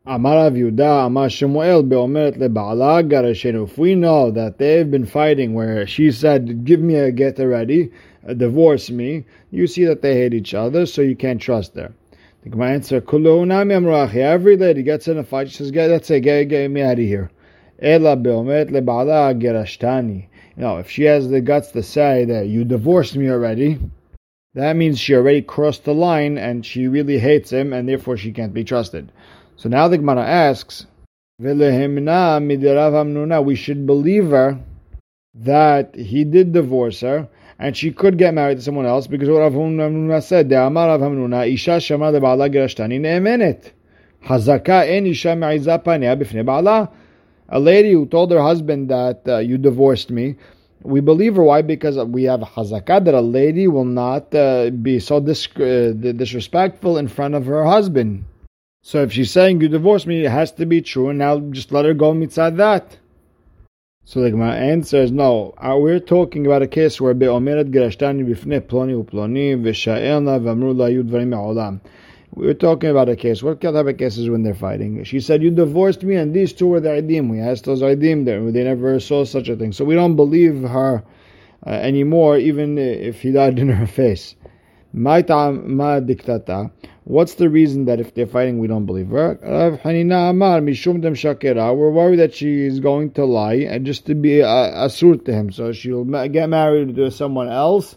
Amar 0.08 0.50
Yehuda, 0.50 1.06
Amar 1.06 1.30
Shemuel, 1.30 1.84
be'omeret 1.84 2.38
le'ba'ala 2.38 3.08
garashenu. 3.08 3.66
If 3.66 3.78
we 3.78 3.94
know 3.94 4.32
that 4.32 4.58
they've 4.58 4.90
been 4.90 5.06
fighting 5.06 5.54
where 5.54 5.86
she 5.86 6.12
said, 6.12 6.66
give 6.66 6.80
me 6.80 6.96
a 6.96 7.12
get 7.12 7.38
ready, 7.38 7.92
divorce 8.36 8.90
me, 8.90 9.26
you 9.52 9.68
see 9.68 9.86
that 9.86 10.02
they 10.02 10.16
hate 10.16 10.34
each 10.34 10.56
other, 10.56 10.88
so 10.88 11.04
you 11.04 11.16
can't 11.16 11.40
trust 11.40 11.76
her. 11.76 11.94
The 12.44 12.50
Gemara 12.50 12.72
answer, 12.72 13.04
Every 14.20 14.58
lady 14.58 14.82
gets 14.84 15.08
in 15.08 15.18
a 15.20 15.24
fight, 15.24 15.50
she 15.52 15.58
says, 15.58 15.72
let's 15.72 16.08
say, 16.08 16.20
get, 16.20 16.46
get 16.46 16.72
me 16.72 16.82
out 16.82 16.94
of 16.94 17.00
here. 17.00 17.30
Ela 17.80 18.18
lebala 18.18 19.40
gerashtani. 19.40 20.26
Know, 20.58 20.78
if 20.78 20.90
she 20.90 21.04
has 21.04 21.30
the 21.30 21.42
guts 21.42 21.72
to 21.72 21.84
say 21.84 22.26
that 22.26 22.48
you 22.48 22.66
divorced 22.66 23.16
me 23.16 23.30
already, 23.30 23.80
that 24.54 24.76
means 24.76 25.00
she 25.00 25.16
already 25.16 25.42
crossed 25.42 25.86
the 25.86 25.94
line 25.94 26.38
and 26.38 26.66
she 26.66 26.88
really 26.88 27.20
hates 27.20 27.52
him 27.52 27.74
and 27.74 27.88
therefore 27.88 28.18
she 28.18 28.32
can't 28.32 28.54
be 28.54 28.64
trusted. 28.64 29.12
So 29.56 29.70
now 29.70 29.88
the 29.88 29.98
Gemara 29.98 30.26
asks, 30.26 30.88
we 31.40 31.56
should 33.56 33.86
believe 33.86 34.30
her 34.30 34.60
that 35.34 35.96
he 35.96 36.24
did 36.26 36.54
divorce 36.54 37.02
her 37.02 37.30
and 37.62 37.78
she 37.78 37.92
could 37.92 38.18
get 38.18 38.34
married 38.34 38.58
to 38.58 38.64
someone 38.64 38.88
else 38.88 39.06
because 39.06 39.30
what 39.30 39.38
Rav 39.38 39.54
Hamnuna 39.54 40.24
said, 40.24 40.50
the 40.50 40.60
Amar 40.60 40.88
Rav 40.88 41.02
Hamnuna, 41.02 41.48
Isha 41.48 41.80
shama 41.80 42.06
leba'ala 42.06 42.52
gerashtani 42.52 43.00
ne'emenet. 43.00 43.72
Hazaka 44.26 44.88
en 44.90 45.06
isha 45.06 45.36
me'iza 45.36 45.78
panea 45.84 46.20
b'fnei 46.20 46.44
ba'ala. 46.44 46.90
A 47.50 47.60
lady 47.60 47.92
who 47.92 48.08
told 48.08 48.32
her 48.32 48.42
husband 48.42 48.90
that 48.90 49.22
uh, 49.28 49.38
you 49.38 49.60
divorced 49.60 50.10
me, 50.10 50.38
we 50.82 51.02
believe 51.02 51.36
her. 51.36 51.44
Why? 51.44 51.62
Because 51.62 51.98
we 51.98 52.24
have 52.24 52.40
hazaka 52.40 53.06
that 53.06 53.14
a 53.14 53.22
lady 53.22 53.68
will 53.68 53.86
not 53.86 54.34
uh, 54.34 54.72
be 54.72 55.00
so 55.00 55.20
dis- 55.20 55.48
uh, 55.58 55.94
disrespectful 55.96 56.98
in 56.98 57.08
front 57.08 57.36
of 57.36 57.46
her 57.46 57.64
husband. 57.64 58.26
So 58.82 59.04
if 59.04 59.14
she's 59.14 59.30
saying 59.30 59.62
you 59.62 59.68
divorced 59.68 60.08
me, 60.08 60.26
it 60.26 60.32
has 60.32 60.52
to 60.54 60.66
be 60.66 60.82
true, 60.82 61.10
and 61.10 61.20
now 61.20 61.40
just 61.40 61.72
let 61.72 61.86
her 61.86 61.94
go 61.94 62.12
mitzad 62.14 62.58
that. 62.58 62.98
So 64.04 64.20
the 64.20 64.32
Gemara 64.32 64.56
answers, 64.56 65.12
no, 65.12 65.54
uh, 65.60 65.78
we're 65.80 66.00
talking 66.00 66.48
about 66.48 66.64
a 66.64 66.68
case 66.68 67.00
where 67.00 67.14
be'omeret 67.14 67.72
gerashtani 67.72 68.26
bifnei 68.28 68.60
ploni 68.60 68.96
uploni 69.02 69.56
v'sha'elna 69.56 70.42
v'amru 70.42 70.76
la 70.76 70.88
yud 70.88 71.04
dvarim. 71.04 71.80
We're 72.34 72.56
talking 72.56 72.90
about 72.90 73.10
a 73.10 73.16
case. 73.16 73.44
What 73.44 73.62
type 73.62 73.76
of 73.76 73.98
cases 73.98 74.28
when 74.28 74.42
they're 74.42 74.56
fighting? 74.56 75.04
She 75.04 75.20
said, 75.20 75.44
"You 75.44 75.52
divorced 75.52 76.02
me, 76.02 76.16
and 76.16 76.34
these 76.34 76.52
two 76.52 76.66
were 76.66 76.80
the 76.80 76.90
idim. 76.90 77.30
We 77.30 77.40
asked 77.40 77.66
those 77.66 77.84
idim 77.84 78.26
there. 78.26 78.52
They 78.52 78.64
never 78.64 79.00
saw 79.00 79.24
such 79.24 79.50
a 79.50 79.56
thing. 79.56 79.72
So 79.72 79.86
we 79.86 79.94
don't 79.94 80.16
believe 80.16 80.64
her 80.64 81.04
uh, 81.68 81.70
anymore, 81.70 82.38
even 82.38 82.80
if 82.80 83.22
he 83.22 83.32
died 83.32 83.60
in 83.60 83.70
her 83.70 83.86
face." 84.02 84.36
Ma 84.94 85.22
diktata. 85.22 86.72
What's 87.04 87.34
the 87.34 87.50
reason 87.50 87.86
that 87.86 88.00
if 88.00 88.14
they're 88.14 88.28
fighting, 88.28 88.60
we 88.60 88.68
don't 88.68 88.86
believe 88.86 89.10
her? 89.10 89.40
We're 89.44 89.72
worried 91.92 92.20
that 92.20 92.36
she 92.36 92.64
is 92.64 92.80
going 92.80 93.12
to 93.14 93.26
lie 93.26 93.56
and 93.56 93.88
just 93.88 94.06
to 94.06 94.14
be 94.14 94.42
a, 94.42 94.86
a 94.86 94.90
sur 94.90 95.16
to 95.16 95.34
him, 95.34 95.52
so 95.52 95.74
she'll 95.74 96.06
get 96.06 96.48
married 96.48 96.96
to 96.96 97.10
someone 97.10 97.50
else, 97.50 97.96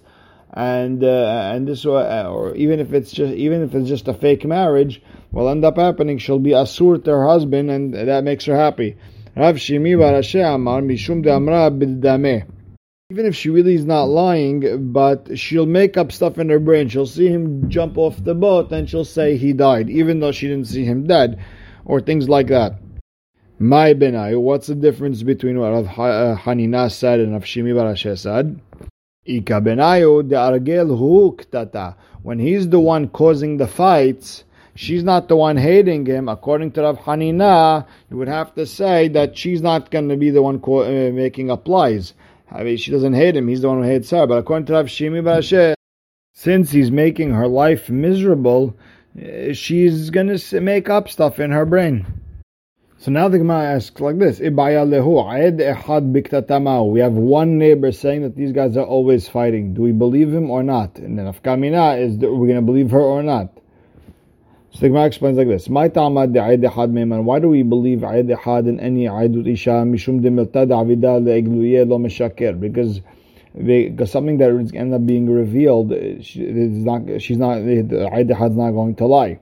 and 0.54 1.04
uh, 1.04 1.50
and 1.52 1.68
this 1.68 1.84
uh, 1.84 2.30
or 2.30 2.54
even 2.54 2.80
if 2.80 2.94
it's 2.94 3.12
just 3.12 3.34
even 3.34 3.62
if 3.62 3.74
it's 3.74 3.88
just 3.88 4.08
a 4.08 4.14
fake 4.14 4.46
marriage, 4.46 5.02
will 5.32 5.50
end 5.50 5.66
up 5.66 5.76
happening. 5.76 6.16
She'll 6.16 6.38
be 6.38 6.52
a 6.52 6.64
to 6.64 7.02
her 7.04 7.26
husband, 7.26 7.70
and 7.70 7.92
that 7.92 8.24
makes 8.24 8.46
her 8.46 8.56
happy. 8.56 8.96
Rav 9.36 9.56
Shimi 9.56 9.98
bar 9.98 10.12
Ashi 10.12 10.42
Amar 10.42 10.80
Mishum 10.80 11.22
De 11.22 11.30
Amra 11.30 11.70
even 13.10 13.26
if 13.26 13.36
she 13.36 13.50
really 13.50 13.74
is 13.74 13.84
not 13.84 14.04
lying, 14.04 14.90
but 14.90 15.38
she'll 15.38 15.66
make 15.66 15.98
up 15.98 16.10
stuff 16.10 16.38
in 16.38 16.48
her 16.48 16.58
brain. 16.58 16.88
She'll 16.88 17.06
see 17.06 17.28
him 17.28 17.68
jump 17.68 17.98
off 17.98 18.24
the 18.24 18.34
boat 18.34 18.72
and 18.72 18.88
she'll 18.88 19.04
say 19.04 19.36
he 19.36 19.52
died, 19.52 19.90
even 19.90 20.20
though 20.20 20.32
she 20.32 20.48
didn't 20.48 20.68
see 20.68 20.84
him 20.84 21.06
dead, 21.06 21.38
or 21.84 22.00
things 22.00 22.30
like 22.30 22.46
that. 22.46 22.78
My 23.58 23.92
benai, 23.92 24.40
what's 24.40 24.68
the 24.68 24.74
difference 24.74 25.22
between 25.22 25.60
what 25.60 25.72
Rav 25.72 25.86
uh, 25.86 26.36
Hanina 26.36 26.90
said 26.90 27.20
and 27.20 27.34
Rav 27.34 27.44
Shimi 27.44 27.76
bar 27.76 27.92
Ashi 27.92 28.18
said? 28.18 28.58
Ika 29.26 29.60
benayu 29.60 30.26
de 30.26 30.36
argel 30.36 30.96
hu 30.96 31.36
ktata. 31.36 31.96
When 32.22 32.38
he's 32.38 32.70
the 32.70 32.80
one 32.80 33.08
causing 33.08 33.58
the 33.58 33.66
fights, 33.66 34.44
she's 34.76 35.04
not 35.04 35.28
the 35.28 35.36
one 35.36 35.58
hating 35.58 36.06
him. 36.06 36.30
According 36.30 36.72
to 36.72 36.82
Rav 36.82 36.98
Hanina, 37.00 37.86
you 38.10 38.16
would 38.16 38.28
have 38.28 38.54
to 38.54 38.64
say 38.64 39.08
that 39.08 39.36
she's 39.36 39.60
not 39.60 39.90
going 39.90 40.08
to 40.08 40.16
be 40.16 40.30
the 40.30 40.42
one 40.42 40.58
co- 40.58 40.84
uh, 40.84 41.12
making 41.12 41.50
up 41.50 41.68
lies. 41.68 42.14
I 42.50 42.62
mean, 42.62 42.76
she 42.76 42.90
doesn't 42.90 43.14
hate 43.14 43.36
him; 43.36 43.48
he's 43.48 43.62
the 43.62 43.68
one 43.68 43.82
who 43.82 43.88
hates 43.88 44.10
her. 44.10 44.26
But 44.26 44.38
according 44.38 44.66
to 44.66 44.74
Rav 44.74 44.86
Shimi 44.86 45.24
bar 45.24 45.38
Ashi, 45.38 45.74
since 46.32 46.70
he's 46.70 46.90
making 46.90 47.30
her 47.30 47.48
life 47.48 47.88
miserable, 47.88 48.76
eh, 49.20 49.52
she's 49.52 50.10
going 50.10 50.36
to 50.36 50.60
make 50.60 50.88
up 50.88 51.08
stuff 51.08 51.40
in 51.40 51.50
her 51.50 51.64
brain. 51.64 52.06
So 52.98 53.10
now 53.10 53.28
the 53.28 53.38
Gemara 53.38 53.64
asks 53.64 54.00
like 54.00 54.18
this: 54.18 54.40
We 54.40 54.46
have 54.46 57.12
one 57.12 57.58
neighbor 57.58 57.92
saying 57.92 58.22
that 58.22 58.36
these 58.36 58.52
guys 58.52 58.76
are 58.76 58.86
always 58.86 59.28
fighting. 59.28 59.74
Do 59.74 59.82
we 59.82 59.92
believe 59.92 60.32
him 60.32 60.50
or 60.50 60.62
not? 60.62 60.98
And 60.98 61.18
then 61.18 61.32
Afkamina 61.32 62.00
is: 62.00 62.22
Are 62.22 62.34
we 62.34 62.48
going 62.48 62.60
to 62.60 62.62
believe 62.62 62.90
her 62.92 63.02
or 63.02 63.22
not? 63.22 63.53
So 64.74 64.80
the 64.80 64.88
Gemara 64.88 65.06
explains 65.06 65.38
like 65.38 65.46
this: 65.46 65.68
My 65.68 65.86
Tama 65.86 66.26
de 66.26 66.40
Aidehadme 66.40 67.02
and 67.02 67.24
Why 67.24 67.38
do 67.38 67.48
we 67.48 67.62
believe 67.62 68.02
Aid 68.02 68.26
Ehad 68.26 68.66
in 68.68 68.80
any 68.80 69.04
Aidut 69.04 69.46
Isha 69.46 69.70
mishum 69.70 70.20
demilta 70.20 70.66
Davida 70.66 71.22
leegluye 71.22 71.88
lo? 71.88 72.58
Because 72.58 73.00
because 73.56 74.10
something 74.10 74.38
that 74.38 74.50
is 74.50 74.72
end 74.74 74.92
up 74.92 75.06
being 75.06 75.30
revealed, 75.30 75.92
she, 76.24 76.40
not, 76.40 77.22
she's 77.22 77.38
not 77.38 77.58
Aid 77.58 77.92
not 77.92 78.70
going 78.72 78.96
to 78.96 79.06
lie. 79.06 79.38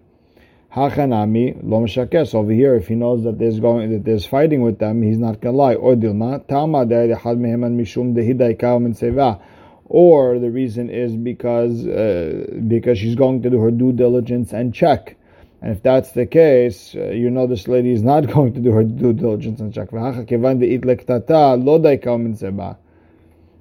Hachanami 0.75 1.61
lo. 1.63 1.87
So 2.25 2.39
over 2.41 2.53
here, 2.53 2.75
if 2.75 2.89
he 2.89 2.95
knows 2.95 3.25
that 3.25 3.39
there's 3.39 3.59
going 3.59 3.91
that 3.91 4.05
there's 4.05 4.27
fighting 4.27 4.61
with 4.61 4.81
them, 4.81 5.01
he's 5.01 5.17
not 5.17 5.41
going 5.41 5.55
to 5.55 5.59
lie. 5.59 5.75
Or 5.77 5.95
dilma 5.95 6.47
tama 6.47 6.83
Aid 6.83 7.17
Ehad 7.17 7.39
meheman 7.39 7.81
mishum 7.81 8.13
min 8.13 8.93
seva 8.93 9.41
or 9.87 10.39
the 10.39 10.51
reason 10.51 10.91
is 10.91 11.17
because 11.17 11.87
uh, 11.87 12.47
because 12.67 12.99
she's 12.99 13.15
going 13.15 13.43
to 13.43 13.51
do 13.51 13.59
her 13.61 13.71
due 13.71 13.93
diligence 13.93 14.53
and 14.53 14.75
check. 14.75 15.17
And 15.63 15.71
if 15.71 15.83
that's 15.83 16.11
the 16.11 16.27
case, 16.27 16.95
uh, 16.97 17.11
you 17.11 17.31
know 17.31 17.47
this 17.47 17.69
lady 17.69 17.93
is 17.93 18.03
not 18.03 18.27
going 18.35 18.53
to 18.55 18.61
do 18.61 18.73
her 18.73 18.83
due 18.83 19.13
diligence 19.13 19.61
and 19.61 19.73
check. 19.73 19.91
The 19.91 19.97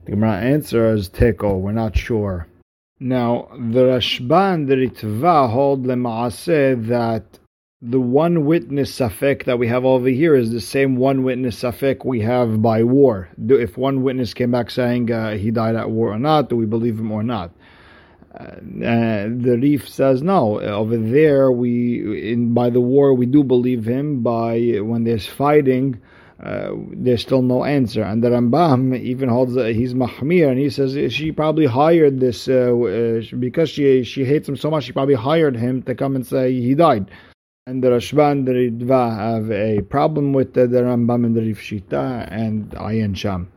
Gemara 0.05 0.37
answers, 0.39 1.09
Teko, 1.09 1.59
we're 1.59 1.71
not 1.73 1.95
sure. 1.95 2.47
Now, 2.99 3.49
the 3.51 3.83
Rashban, 3.83 4.67
the 4.67 4.75
Ritva, 4.75 5.49
hold 5.49 5.85
Lema'aseh 5.85 6.87
that 6.87 7.39
the 7.83 7.99
one 7.99 8.45
witness 8.45 8.99
safek 8.99 9.45
that 9.45 9.57
we 9.57 9.67
have 9.67 9.85
over 9.85 10.07
here 10.07 10.35
is 10.35 10.51
the 10.51 10.61
same 10.61 10.95
one 10.95 11.23
witness 11.23 11.61
safek 11.61 12.05
we 12.05 12.21
have 12.21 12.61
by 12.61 12.83
war. 12.83 13.29
If 13.47 13.77
one 13.77 14.03
witness 14.03 14.33
came 14.35 14.51
back 14.51 14.69
saying 14.69 15.11
uh, 15.11 15.35
he 15.35 15.49
died 15.49 15.75
at 15.75 15.89
war 15.89 16.11
or 16.11 16.19
not, 16.19 16.49
do 16.49 16.55
we 16.55 16.65
believe 16.65 16.99
him 16.99 17.11
or 17.11 17.23
not? 17.23 17.51
Uh, 18.33 18.55
the 18.63 19.59
Rif 19.61 19.89
says 19.89 20.21
no. 20.21 20.61
Over 20.61 20.97
there, 20.97 21.51
we 21.51 22.31
in 22.31 22.53
by 22.53 22.69
the 22.69 22.79
war 22.79 23.13
we 23.13 23.25
do 23.25 23.43
believe 23.43 23.85
him. 23.85 24.21
By 24.21 24.79
when 24.79 25.03
there's 25.03 25.27
fighting, 25.27 25.99
uh, 26.41 26.71
there's 26.93 27.21
still 27.21 27.41
no 27.41 27.65
answer. 27.65 28.03
And 28.03 28.23
the 28.23 28.29
Rambam 28.29 28.97
even 28.97 29.27
holds 29.27 29.53
that 29.55 29.75
he's 29.75 29.93
mahmir, 29.93 30.49
and 30.49 30.57
he 30.57 30.69
says 30.69 30.97
she 31.13 31.33
probably 31.33 31.65
hired 31.65 32.21
this 32.21 32.47
uh, 32.47 32.73
uh, 32.73 33.21
because 33.37 33.69
she 33.69 34.03
she 34.03 34.23
hates 34.23 34.47
him 34.47 34.55
so 34.55 34.71
much. 34.71 34.85
She 34.85 34.93
probably 34.93 35.15
hired 35.15 35.57
him 35.57 35.83
to 35.83 35.93
come 35.93 36.15
and 36.15 36.25
say 36.25 36.53
he 36.53 36.73
died. 36.73 37.11
And 37.67 37.83
the 37.83 37.89
Rashban, 37.89 38.45
the 38.45 38.53
Ritva 38.53 39.17
have 39.17 39.51
a 39.51 39.81
problem 39.81 40.33
with 40.33 40.53
the, 40.53 40.67
the 40.67 40.81
Rambam 40.81 41.25
and 41.25 41.35
the 41.35 41.41
Rif 41.41 41.59
Shita 41.59 42.27
and 42.31 42.71
Ayin 42.71 43.15
Sham. 43.15 43.51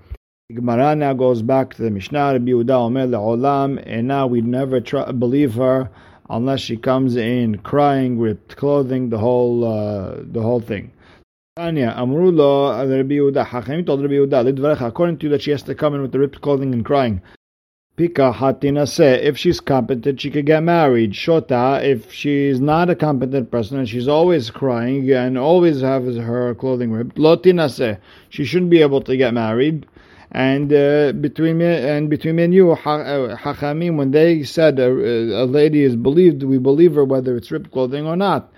Gemara 0.54 0.94
now 0.94 1.12
goes 1.14 1.42
back 1.42 1.75
to 1.75 1.82
the 1.82 1.90
Mishnah. 1.90 2.34
Rabbi 2.34 2.52
Yehuda 2.52 2.70
Omer 2.70 3.08
le'olam, 3.08 3.82
and 3.84 4.06
now 4.06 4.28
we 4.28 4.40
never 4.40 4.80
try, 4.80 5.11
believe 5.11 5.54
her 5.54 5.90
unless 6.30 6.61
she 6.61 6.76
comes 6.76 7.16
in 7.16 7.58
crying, 7.58 8.20
ripped 8.20 8.56
clothing, 8.56 9.11
the 9.11 9.18
whole 9.18 9.64
uh, 9.64 10.14
the 10.23 10.40
whole 10.40 10.61
thing. 10.61 10.92
Tanya 11.56 11.92
Amrulo 11.99 12.88
Rabbi 12.88 13.14
Yehuda 13.14 13.44
Hachem 13.46 13.84
told 13.84 14.02
Rabbi 14.02 14.14
Yehuda 14.14 14.80
according 14.80 15.18
to 15.18 15.26
you 15.26 15.30
that 15.30 15.42
she 15.42 15.50
has 15.50 15.64
to 15.64 15.75
come 15.75 15.94
in 15.96 16.02
with 16.02 16.12
the 16.12 16.20
ripped 16.20 16.40
clothing 16.40 16.73
and 16.73 16.84
crying. 16.84 17.20
Pika 17.96 18.32
hatina 18.32 18.88
se 18.88 19.25
if 19.25 19.37
she's 19.37 19.58
competent 19.61 20.20
she 20.20 20.30
could 20.30 20.46
get 20.46 20.62
married. 20.62 21.12
Shota 21.12 21.82
if 21.82 22.12
she's 22.12 22.61
not 22.61 22.90
a 22.90 22.94
competent 22.94 23.50
person 23.50 23.78
and 23.78 23.88
she's 23.88 24.08
always 24.08 24.50
crying 24.50 25.11
and 25.11 25.37
always 25.37 25.80
has 25.80 26.16
her 26.16 26.54
clothing 26.54 26.92
ripped. 26.92 27.16
Lotina 27.16 27.68
se 27.68 27.99
she 28.28 28.44
shouldn't 28.44 28.70
be 28.70 28.82
able 28.82 29.00
to 29.00 29.16
get 29.16 29.34
married. 29.34 29.87
And 30.34 30.72
uh, 30.72 31.12
between 31.12 31.58
me 31.58 31.66
and 31.66 32.10
between 32.10 32.34
me 32.36 32.42
and 32.42 32.52
you, 32.52 32.74
Hachamim, 32.74 33.96
when 33.96 34.10
they 34.10 34.42
said 34.42 34.80
a, 34.80 34.90
a, 34.90 35.46
lady 35.46 35.84
is 35.84 35.94
believed, 35.94 36.42
we 36.42 36.58
believe 36.58 36.96
her 36.96 37.04
whether 37.04 37.36
it's 37.36 37.52
ripped 37.52 37.70
clothing 37.70 38.04
or 38.04 38.16
not. 38.16 38.52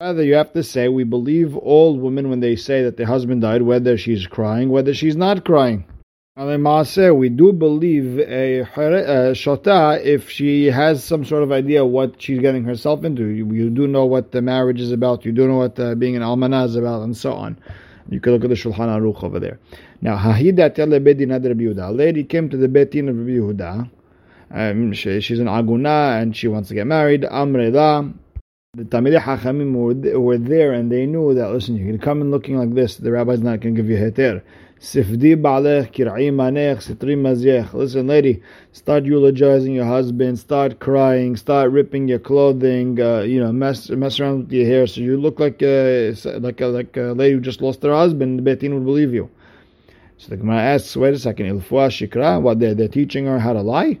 Rather, 0.00 0.22
you 0.22 0.34
have 0.34 0.52
to 0.52 0.62
say 0.62 0.88
we 0.88 1.04
believe 1.04 1.56
all 1.56 1.98
women 1.98 2.28
when 2.28 2.40
they 2.40 2.54
say 2.54 2.82
that 2.82 2.98
their 2.98 3.06
husband 3.06 3.40
died, 3.40 3.62
whether 3.62 3.96
she's 3.96 4.26
crying, 4.26 4.68
whether 4.68 4.92
she's 4.92 5.16
not 5.16 5.46
crying 5.46 5.86
we 6.38 7.30
do 7.30 7.52
believe 7.52 8.16
a, 8.20 8.62
shota 9.32 10.00
if 10.00 10.30
she 10.30 10.66
has 10.66 11.02
some 11.02 11.24
sort 11.24 11.42
of 11.42 11.50
idea 11.50 11.84
what 11.84 12.22
she's 12.22 12.38
getting 12.38 12.62
herself 12.62 13.02
into. 13.02 13.24
You, 13.24 13.70
do 13.70 13.88
know 13.88 14.04
what 14.04 14.30
the 14.30 14.40
marriage 14.40 14.80
is 14.80 14.92
about. 14.92 15.24
You 15.24 15.32
do 15.32 15.48
know 15.48 15.56
what 15.56 15.80
uh, 15.80 15.96
being 15.96 16.14
an 16.14 16.22
almanah 16.22 16.66
is 16.66 16.76
about, 16.76 17.02
and 17.02 17.16
so 17.16 17.32
on. 17.32 17.58
You 18.08 18.20
can 18.20 18.34
look 18.34 18.44
at 18.44 18.50
the 18.50 18.54
Shulchan 18.54 18.78
Aruch 18.78 19.24
over 19.24 19.40
there. 19.40 19.58
Now. 20.00 20.16
A 20.16 21.92
lady 21.92 22.22
came 22.22 22.48
to 22.50 22.56
the 22.56 22.68
Bet 22.68 22.92
Din 22.92 23.08
of 23.08 23.18
Rabbi 23.18 23.30
Yehuda. 23.30 23.90
Um, 24.52 24.92
she, 24.92 25.20
she's 25.20 25.40
an 25.40 25.48
aguna 25.48 26.22
and 26.22 26.36
she 26.36 26.46
wants 26.46 26.68
to 26.68 26.74
get 26.76 26.86
married. 26.86 27.22
Amrela. 27.22 28.14
The 28.74 28.84
Talmidei 28.84 29.20
Hachamim 29.20 29.72
were, 29.72 30.20
were 30.20 30.38
there 30.38 30.72
and 30.72 30.92
they 30.92 31.04
knew 31.06 31.34
that, 31.34 31.50
listen, 31.50 31.74
you 31.74 31.86
can 31.86 31.98
come 31.98 32.20
in 32.20 32.30
looking 32.30 32.56
like 32.58 32.74
this, 32.74 32.96
the 32.96 33.10
rabbi's 33.10 33.40
not 33.40 33.60
going 33.60 33.74
to 33.74 33.82
give 33.82 33.90
you 33.90 33.96
heter. 33.96 34.42
Sifdi 34.80 35.34
ba'alech 35.34 35.90
kir'i 35.92 36.30
manech 36.30 36.82
sitri 36.82 37.16
mazyech. 37.16 37.74
Listen, 37.74 38.06
lady, 38.06 38.40
start 38.70 39.04
eulogizing 39.04 39.74
your 39.74 39.84
husband, 39.84 40.38
start 40.38 40.78
crying, 40.78 41.34
start 41.34 41.72
ripping 41.72 42.06
your 42.06 42.20
clothing, 42.20 43.00
uh, 43.00 43.22
you 43.22 43.40
know, 43.40 43.50
mess 43.50 43.90
mess 43.90 44.20
around 44.20 44.44
with 44.44 44.52
your 44.52 44.66
hair 44.66 44.86
so 44.86 45.00
you 45.00 45.16
look 45.16 45.40
like 45.40 45.60
uh, 45.64 45.66
a, 45.66 46.38
like 46.38 46.60
a, 46.60 46.66
like 46.66 46.96
a 46.96 47.12
lady 47.12 47.34
who 47.34 47.40
just 47.40 47.60
lost 47.60 47.82
her 47.82 47.92
husband. 47.92 48.38
The 48.38 48.42
Bet 48.42 48.60
Din 48.60 48.72
would 48.72 48.84
believe 48.84 49.12
you. 49.12 49.28
So 50.18 50.28
the 50.28 50.36
Gemara 50.36 50.62
asks, 50.62 50.96
wait 50.96 51.14
a 51.14 51.18
second, 51.18 51.46
ilfua 51.46 51.88
shikra, 51.90 52.40
what 52.40 52.60
they're, 52.60 52.74
they're 52.74 52.86
teaching 52.86 53.26
her 53.26 53.40
how 53.40 53.54
to 53.54 53.62
lie? 53.62 53.98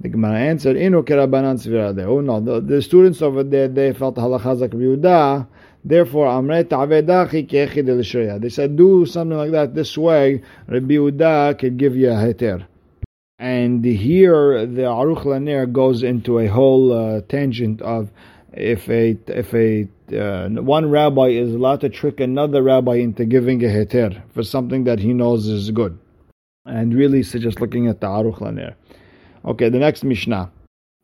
The 0.00 0.08
Gemara 0.08 0.38
answered, 0.38 0.76
Inu 0.76 1.04
kerabanan 1.04 2.06
Oh 2.06 2.20
no, 2.22 2.40
the, 2.40 2.60
the 2.62 2.80
students 2.80 3.20
over 3.20 3.44
there, 3.44 3.68
they 3.68 3.92
felt 3.92 4.14
the 4.14 4.22
halachazak 4.22 4.70
Yehuda, 4.70 5.46
Therefore, 5.84 6.26
Amre 6.26 6.68
Ta'vedachi 6.68 8.32
El 8.32 8.38
They 8.38 8.48
said, 8.48 8.76
do 8.76 9.06
something 9.06 9.38
like 9.38 9.52
that 9.52 9.74
this 9.74 9.96
way, 9.96 10.42
Rabbi 10.66 10.94
Uda 10.94 11.58
could 11.58 11.78
give 11.78 11.96
you 11.96 12.10
a 12.10 12.14
heter. 12.14 12.66
And 13.38 13.82
here, 13.82 14.66
the 14.66 14.82
Aruch 14.82 15.24
Laner 15.24 15.70
goes 15.72 16.02
into 16.02 16.38
a 16.38 16.46
whole 16.46 16.92
uh, 16.92 17.22
tangent 17.22 17.80
of 17.80 18.10
if 18.52 18.88
a 18.90 19.16
if 19.28 19.54
a 19.54 19.88
uh, 20.12 20.48
one 20.60 20.90
rabbi 20.90 21.28
is 21.28 21.54
allowed 21.54 21.80
to 21.80 21.88
trick 21.88 22.20
another 22.20 22.62
rabbi 22.62 22.96
into 22.96 23.24
giving 23.24 23.64
a 23.64 23.68
heter 23.68 24.22
for 24.34 24.42
something 24.42 24.84
that 24.84 24.98
he 24.98 25.14
knows 25.14 25.46
is 25.46 25.70
good, 25.70 25.98
and 26.66 26.94
really, 26.94 27.22
so 27.22 27.38
just 27.38 27.60
looking 27.60 27.86
at 27.86 28.00
the 28.00 28.06
Aruch 28.06 28.40
Laner. 28.40 28.74
Okay, 29.44 29.70
the 29.70 29.78
next 29.78 30.04
Mishnah. 30.04 30.50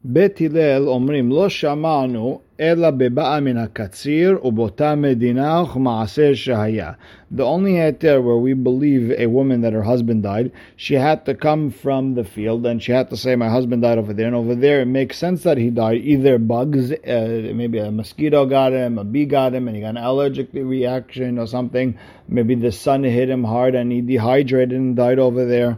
בית 0.04 0.42
הלל 0.42 0.88
אומרים 0.88 1.30
לא 1.30 1.50
שמענו 1.50 2.40
אלא 2.60 2.90
בבאה 2.90 3.40
מן 3.40 3.58
הקציר 3.58 4.40
ובאותה 4.44 4.96
מדינה 4.96 5.62
וכמעשה 5.64 6.36
שהיה. 6.36 6.92
The 7.36 7.44
only 7.44 7.76
heter 7.76 8.20
where 8.20 8.38
we 8.38 8.54
believe 8.54 9.12
a 9.18 9.28
woman 9.28 9.62
that 9.62 9.74
her 9.74 9.84
husband 9.84 10.24
died, 10.24 10.52
she 10.76 10.96
had 10.96 11.26
to 11.28 11.36
come 11.36 11.70
from 11.70 12.16
the 12.16 12.24
field 12.24 12.66
and 12.66 12.82
she 12.82 12.92
had 12.92 13.12
to 13.12 13.18
say 13.18 13.36
my 13.36 13.50
husband 13.50 13.84
died 13.84 14.00
over 14.00 14.14
there 14.14 14.26
and 14.26 14.36
over 14.36 14.56
there 14.56 14.82
it 14.82 14.88
makes 14.88 15.18
sense 15.18 15.44
that 15.44 15.60
he 15.60 15.70
died. 15.70 16.02
Either 16.04 16.40
bugs, 16.40 16.92
uh, 16.92 17.52
maybe 17.54 17.78
a 17.78 17.92
mosquito 17.92 18.48
got 18.48 18.74
him, 18.74 18.98
a 18.98 19.04
bee 19.04 19.26
got 19.26 19.54
him 19.54 19.68
and 19.68 19.76
he 19.76 19.84
got 19.84 19.98
an 19.98 19.98
allergic 19.98 20.50
reaction 20.54 21.38
or 21.38 21.46
something. 21.46 21.98
Maybe 22.28 22.56
the 22.56 22.72
sun 22.72 23.04
hit 23.04 23.30
him 23.30 23.44
hard 23.44 23.76
and 23.76 23.92
he 23.92 24.02
dehydrated 24.02 24.72
and 24.72 24.96
died 24.96 25.20
over 25.20 25.46
there. 25.46 25.78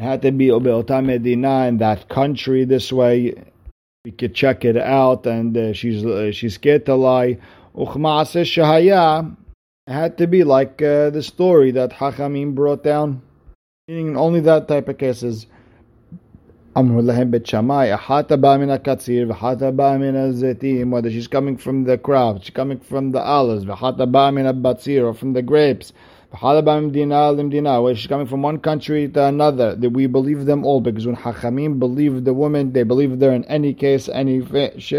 It 0.00 0.04
had 0.04 0.22
to 0.22 0.32
be 0.32 0.50
Medina 0.50 1.66
in 1.66 1.76
that 1.76 2.08
country 2.08 2.64
this 2.64 2.90
way 2.90 3.34
we 4.02 4.12
could 4.12 4.34
check 4.34 4.64
it 4.64 4.78
out, 4.78 5.26
and 5.26 5.54
uh, 5.54 5.74
she's 5.74 6.02
uh, 6.06 6.32
she's 6.32 6.54
scared 6.54 6.86
to 6.86 6.94
lie. 6.94 7.36
Uchmaase 7.76 8.46
shahaya 8.48 9.36
had 9.86 10.16
to 10.16 10.26
be 10.26 10.42
like 10.42 10.80
uh, 10.80 11.10
the 11.10 11.22
story 11.22 11.72
that 11.72 11.90
Hachamim 11.90 12.54
brought 12.54 12.82
down, 12.82 13.20
meaning 13.88 14.16
only 14.16 14.40
that 14.40 14.68
type 14.68 14.88
of 14.88 14.96
cases. 14.96 15.46
Amr 16.74 17.02
lahem 17.02 17.30
bet 17.30 17.42
shamai, 17.42 17.94
ahata 17.94 18.40
ba 18.40 18.58
min 18.58 18.70
katzir, 18.70 19.30
v'hata 19.30 19.76
ba 19.76 19.98
min 19.98 20.14
zetim, 20.32 20.88
whether 20.88 21.10
she's 21.10 21.28
coming 21.28 21.58
from 21.58 21.84
the 21.84 21.98
crop, 21.98 22.40
she's 22.40 22.54
coming 22.54 22.80
from 22.80 23.10
the 23.10 23.20
olives, 23.20 23.66
v'hata 23.66 24.10
ba 24.10 24.32
min 24.32 24.46
batzir, 24.62 25.04
or 25.04 25.12
from 25.12 25.34
the 25.34 25.42
grapes. 25.42 25.92
Where 26.32 27.94
she's 27.96 28.06
coming 28.06 28.26
from 28.28 28.42
one 28.42 28.58
country 28.60 29.08
to 29.08 29.24
another, 29.24 29.74
that 29.74 29.90
we 29.90 30.06
believe 30.06 30.46
them 30.46 30.64
all 30.64 30.80
because 30.80 31.04
when 31.04 31.16
Hachamim 31.16 31.80
believe 31.80 32.22
the 32.24 32.32
woman, 32.32 32.72
they 32.72 32.84
believe 32.84 33.20
her 33.20 33.32
in 33.32 33.44
any 33.46 33.74
case, 33.74 34.08
any 34.08 34.40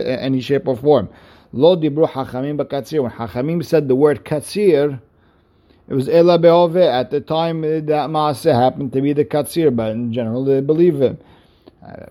any 0.03 0.41
shape 0.41 0.67
or 0.67 0.75
form. 0.75 1.07
Lo 1.53 1.77
dibru 1.77 2.09
Hachamim. 2.09 2.57
When 2.57 3.11
Hachamim 3.11 3.63
said 3.63 3.87
the 3.87 3.95
word 3.95 4.25
katzir, 4.25 4.99
it 5.87 5.93
was 5.93 6.09
Ela 6.09 6.37
Be'ove. 6.37 6.75
At 6.75 7.11
the 7.11 7.21
time 7.21 7.61
that 7.61 7.87
Maaseh 7.87 8.53
happened 8.53 8.91
to 8.91 9.01
be 9.01 9.13
the 9.13 9.23
katzir, 9.23 9.73
but 9.73 9.91
in 9.91 10.11
general 10.11 10.43
they 10.43 10.59
believe 10.59 11.01
him. 11.01 11.17
Uh, 11.81 12.07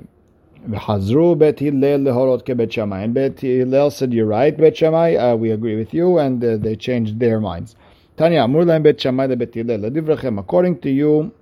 V'chazru 0.66 1.38
bet 1.38 1.58
Hillel 1.58 2.00
lehorot 2.00 2.44
ke 2.44 2.56
Bet 2.56 2.72
Shammai. 2.72 3.02
And 3.02 3.12
Bet 3.12 3.40
Hillel 3.40 3.90
said, 3.90 4.14
"You're 4.14 4.24
right, 4.24 4.56
Bet 4.56 4.78
Shammai. 4.78 5.16
Uh, 5.16 5.36
we 5.36 5.50
agree 5.50 5.76
with 5.76 5.92
you," 5.92 6.16
and 6.18 6.42
uh, 6.42 6.56
they 6.56 6.74
changed 6.74 7.18
their 7.20 7.38
minds. 7.38 7.76
Tanya 8.20 8.44
Amur 8.44 8.66
Bet 8.80 9.00
Shammai. 9.00 9.24
According 9.24 10.80
to 10.80 10.90
you, 10.90 11.32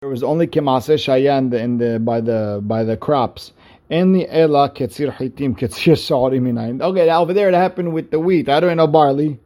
there 0.00 0.08
was 0.08 0.22
only 0.22 0.46
kemase 0.46 0.96
shayan 0.96 1.52
in 1.52 1.76
the 1.76 2.00
by 2.00 2.22
the 2.22 2.58
by 2.62 2.84
the 2.84 2.96
crops. 2.96 3.52
The 3.90 4.26
ela 4.30 4.70
ketzir 4.70 5.14
hitim 5.14 5.54
ketzir 5.54 5.92
saori 5.92 6.40
minayin. 6.40 6.80
Okay, 6.80 7.10
over 7.10 7.34
there 7.34 7.50
it 7.50 7.54
happened 7.54 7.92
with 7.92 8.10
the 8.10 8.18
wheat. 8.18 8.48
I 8.48 8.60
don't 8.60 8.78
know 8.78 8.86
barley. 8.86 9.40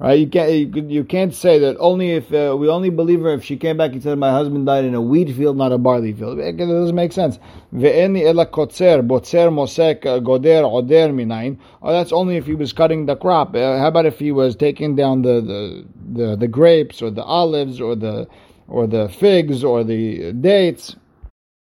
Right? 0.00 0.20
You 0.20 0.28
can't 0.28 0.90
you 0.90 1.02
can't 1.02 1.34
say 1.34 1.58
that 1.58 1.76
only 1.80 2.12
if 2.12 2.32
uh, 2.32 2.56
we 2.56 2.68
only 2.68 2.88
believe 2.88 3.22
her 3.22 3.32
if 3.32 3.42
she 3.42 3.56
came 3.56 3.76
back 3.76 3.92
and 3.92 4.00
said 4.00 4.16
my 4.16 4.30
husband 4.30 4.64
died 4.64 4.84
in 4.84 4.94
a 4.94 5.02
wheat 5.02 5.34
field, 5.34 5.56
not 5.56 5.72
a 5.72 5.78
barley 5.78 6.12
field. 6.12 6.38
It 6.38 6.56
doesn't 6.56 6.94
make 6.94 7.12
sense. 7.12 7.40
Botzer 7.74 9.02
mosek 9.02 10.06
uh, 10.06 10.20
goder 10.20 10.62
oder. 10.62 11.56
Oh, 11.82 11.92
that's 11.92 12.12
only 12.12 12.36
if 12.36 12.46
he 12.46 12.54
was 12.54 12.72
cutting 12.72 13.06
the 13.06 13.16
crop. 13.16 13.56
Uh, 13.56 13.78
how 13.78 13.88
about 13.88 14.06
if 14.06 14.20
he 14.20 14.30
was 14.30 14.54
taking 14.54 14.94
down 14.94 15.22
the, 15.22 15.40
the 15.40 15.84
the 16.12 16.36
the 16.36 16.48
grapes 16.48 17.02
or 17.02 17.10
the 17.10 17.24
olives 17.24 17.80
or 17.80 17.96
the 17.96 18.28
or 18.68 18.86
the 18.86 19.08
figs 19.08 19.64
or 19.64 19.82
the 19.82 20.32
dates? 20.32 20.94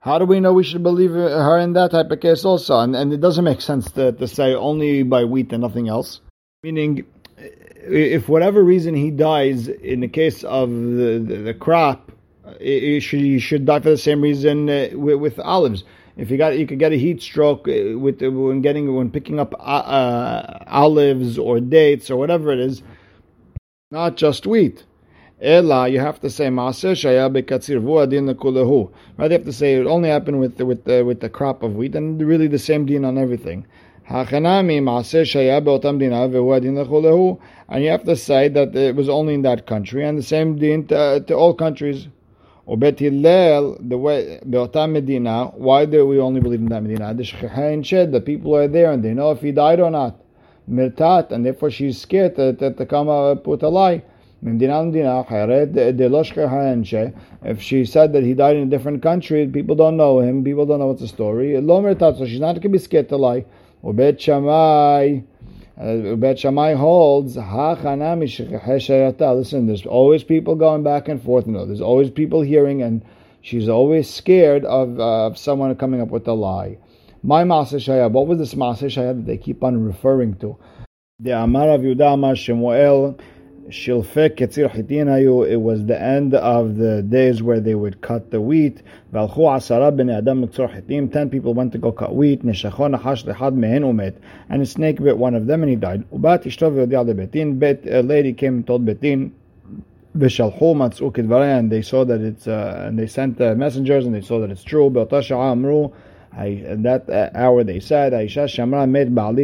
How 0.01 0.19
do 0.19 0.25
we 0.25 0.41
know 0.41 0.53
we 0.53 0.65
should 0.65 0.83
believe 0.83 1.13
her 1.13 1.59
in 1.61 1.75
that 1.75 1.93
type 1.93 2.11
of 2.11 2.21
case 2.21 2.45
also? 2.45 2.81
And, 2.81 2.95
and 2.97 3.13
it 3.13 3.21
doesn't 3.21 3.45
make 3.45 3.63
sense 3.63 3.91
to, 3.93 4.13
to 4.13 4.29
say 4.29 4.55
only 4.55 5.03
by 5.03 5.25
wheat 5.25 5.53
and 5.53 5.63
nothing 5.63 5.89
else. 5.89 6.21
Meaning, 6.63 7.07
if 7.87 8.29
whatever 8.29 8.63
reason 8.63 8.95
he 8.95 9.11
dies 9.11 9.69
in 9.69 10.01
the 10.01 10.09
case 10.09 10.45
of 10.45 10.71
the, 10.71 11.23
the, 11.25 11.37
the 11.37 11.55
crop, 11.55 12.13
it, 12.61 13.01
should, 13.01 13.21
he 13.21 13.39
should 13.39 13.67
die 13.67 13.81
for 13.81 13.91
the 13.91 13.99
same 13.99 14.21
reason 14.21 14.69
uh, 14.69 14.89
with, 14.93 15.19
with, 15.19 15.39
olives. 15.41 15.85
If 16.17 16.31
you 16.31 16.37
got, 16.37 16.59
you 16.59 16.67
could 16.67 16.79
get 16.79 16.93
a 16.93 16.97
heat 16.97 17.23
stroke 17.23 17.67
uh, 17.69 17.99
with 17.99 18.23
uh, 18.23 18.31
when 18.31 18.61
getting 18.61 18.95
when 18.95 19.11
picking 19.11 19.41
up 19.41 19.55
uh, 19.55 19.63
uh, 19.63 20.65
olives 20.69 21.39
or 21.39 21.59
dates 21.59 22.11
or 22.11 22.17
whatever 22.17 22.53
it 22.53 22.61
is, 22.61 22.83
not 23.91 24.17
just 24.17 24.47
wheat. 24.47 24.85
Ella, 25.41 25.89
you 25.89 25.99
have 25.99 26.21
to 26.21 26.31
say 26.31 26.47
Maaser 26.47 26.93
Shaya 26.93 27.29
bekatzir 27.31 27.83
vuadin 27.83 28.33
kulahu. 28.35 28.93
Right, 29.19 29.31
you 29.31 29.37
have 29.37 29.45
to 29.45 29.53
say 29.53 29.75
it 29.75 29.87
only 29.87 30.09
happened 30.09 30.39
with 30.39 30.57
the, 30.57 30.65
with 30.65 30.85
the, 30.85 31.05
with 31.05 31.21
the 31.21 31.29
crop 31.29 31.63
of 31.63 31.75
wheat, 31.75 31.97
and 31.97 32.21
really 32.23 32.47
the 32.47 32.59
same 32.59 32.87
din 32.87 33.05
on 33.05 33.19
everything. 33.19 33.67
Hachanami 34.09 34.81
Maaser 34.83 35.23
Shaya 35.23 35.61
beotam 35.65 35.99
dina 35.99 36.29
vuadin 36.29 36.87
kulahu. 36.87 37.39
And 37.69 37.83
you 37.83 37.91
have 37.91 38.05
to 38.05 38.17
say 38.17 38.49
that 38.49 38.77
it 38.77 38.95
was 38.95 39.09
only 39.09 39.35
in 39.35 39.43
that 39.43 39.67
country, 39.67 40.05
and 40.05 40.19
the 40.19 40.23
same 40.23 40.59
din 40.59 40.87
to, 40.89 41.25
to 41.27 41.35
all 41.35 41.55
countries. 41.55 42.09
Bet 42.67 42.99
Hillel, 42.99 43.77
the 43.81 43.99
way 43.99 44.41
beotam 44.49 44.93
medina. 44.93 45.47
Why 45.55 45.85
do 45.85 46.07
we 46.07 46.19
only 46.19 46.41
believe 46.41 46.61
in 46.61 46.69
that 46.71 46.83
medina? 46.83 47.15
The 47.15 48.23
people 48.25 48.57
are 48.57 48.69
there 48.69 48.93
and 48.93 49.05
they 49.05 49.13
know 49.13 49.31
if 49.33 49.41
he 49.41 49.53
died 49.53 49.81
or 49.81 49.91
not. 49.91 50.21
Mirtat, 50.71 51.31
and 51.31 51.45
therefore 51.45 51.71
she's 51.71 52.01
scared 52.01 52.37
that 52.37 52.87
come 52.89 53.11
uh, 53.11 53.35
put 53.35 53.63
a 53.63 53.69
lie. 53.69 54.03
If 54.47 54.61
she 57.63 57.85
said 57.85 58.13
that 58.13 58.23
he 58.23 58.35
died 58.35 58.57
in 58.57 58.63
a 58.63 58.67
different 58.67 59.03
country, 59.03 59.47
people 59.47 59.75
don't 59.75 59.97
know 59.97 60.21
him, 60.21 60.45
people 60.45 60.67
don't 60.67 60.81
know 60.81 60.89
what's 60.89 61.01
the 61.01 61.09
story. 61.09 61.55
So 61.55 62.27
she's 62.27 62.41
not 62.41 62.53
going 62.53 62.61
to 62.63 62.69
be 62.69 62.79
scared 62.79 63.09
to 63.11 63.17
lie. 63.17 63.45
Bet 63.93 64.21
Shammai, 64.21 65.21
uh, 65.79 66.15
Bet 66.17 66.39
Shammai 66.39 66.75
holds, 66.75 67.37
listen, 67.37 69.67
there's 69.67 69.87
always 69.87 70.25
people 70.25 70.55
going 70.55 70.83
back 70.83 71.09
and 71.09 71.23
forth. 71.23 71.47
No, 71.47 71.67
there's 71.67 71.81
always 71.81 72.11
people 72.11 72.41
hearing, 72.41 72.83
and 72.83 73.03
she's 73.43 73.69
always 73.69 74.09
scared 74.09 74.65
of, 74.65 74.99
uh, 74.99 75.27
of 75.27 75.37
someone 75.37 75.75
coming 75.77 76.01
up 76.01 76.09
with 76.09 76.27
a 76.29 76.33
lie. 76.33 76.79
My 77.23 77.45
Maaseh 77.45 77.77
Shaya, 77.77 78.11
what 78.11 78.27
was 78.27 78.39
this 78.39 78.55
Maaseh 78.55 78.91
Shaya 78.91 79.17
that 79.17 79.27
they 79.27 79.37
keep 79.37 79.65
on 79.65 79.85
referring 79.85 80.35
to? 80.37 80.57
The 81.21 81.31
Amar 81.31 81.71
of 81.71 81.83
Yudah 81.83 82.37
Shemuel 82.37 83.17
Shilfek 83.69 84.37
Ketzir 84.37 84.71
Hitinayu, 84.71 85.49
it 85.49 85.57
was 85.57 85.87
the 85.87 86.01
end 86.01 86.35
of 86.35 86.77
the 86.77 87.03
days 87.03 87.43
where 87.43 87.61
they 87.61 87.75
would 87.75 88.03
cut 88.03 88.31
the 88.31 88.41
wheat. 88.41 88.83
Valchu 89.13 89.39
Asara 89.39 89.97
ben 89.97 90.11
Adam 90.11 90.47
Hitim, 90.47 91.11
ten 91.11 91.31
people 91.31 91.55
went 91.55 91.73
to 91.73 91.79
go 91.79 91.91
cut 91.91 92.15
wheat. 92.15 92.45
Neshachon 92.45 93.01
Hash 93.01 93.25
Lehad 93.25 93.55
Mehen 93.55 93.83
Umet, 93.83 94.17
and 94.51 94.61
a 94.61 94.67
snake 94.67 95.03
bit 95.03 95.17
one 95.17 95.35
of 95.35 95.47
them 95.47 95.63
and 95.63 95.71
he 95.71 95.77
died. 95.77 96.05
Ubat 96.11 96.45
Ishtov 96.45 96.87
Yodia 96.87 97.17
Bet 97.17 97.31
Din, 97.31 97.59
Bet, 97.59 97.87
a 97.87 98.03
lady 98.03 98.35
came 98.35 98.57
and 98.57 98.67
told 98.67 98.85
Bet 98.85 99.01
Din, 99.01 99.35
Vishalchu 100.15 100.75
Matzu 100.75 101.11
Kidvarei, 101.11 101.59
and 101.59 101.73
they 101.73 101.81
saw 101.81 102.05
that 102.05 102.21
it's, 102.21 102.47
uh, 102.47 102.85
and 102.87 102.99
they 102.99 103.07
sent 103.07 103.41
uh, 103.41 103.55
messengers 103.55 104.05
and 104.05 104.15
they 104.15 104.21
saw 104.21 104.41
that 104.41 104.51
it's 104.51 104.63
true. 104.63 104.91
Beotasha 104.91 105.37
Amru, 105.53 105.91
in 106.39 106.83
that 106.83 107.09
uh, 107.09 107.31
hour 107.35 107.65
they 107.65 107.81
said, 107.81 108.13
Aisha 108.13 108.45
Shamra 108.45 108.87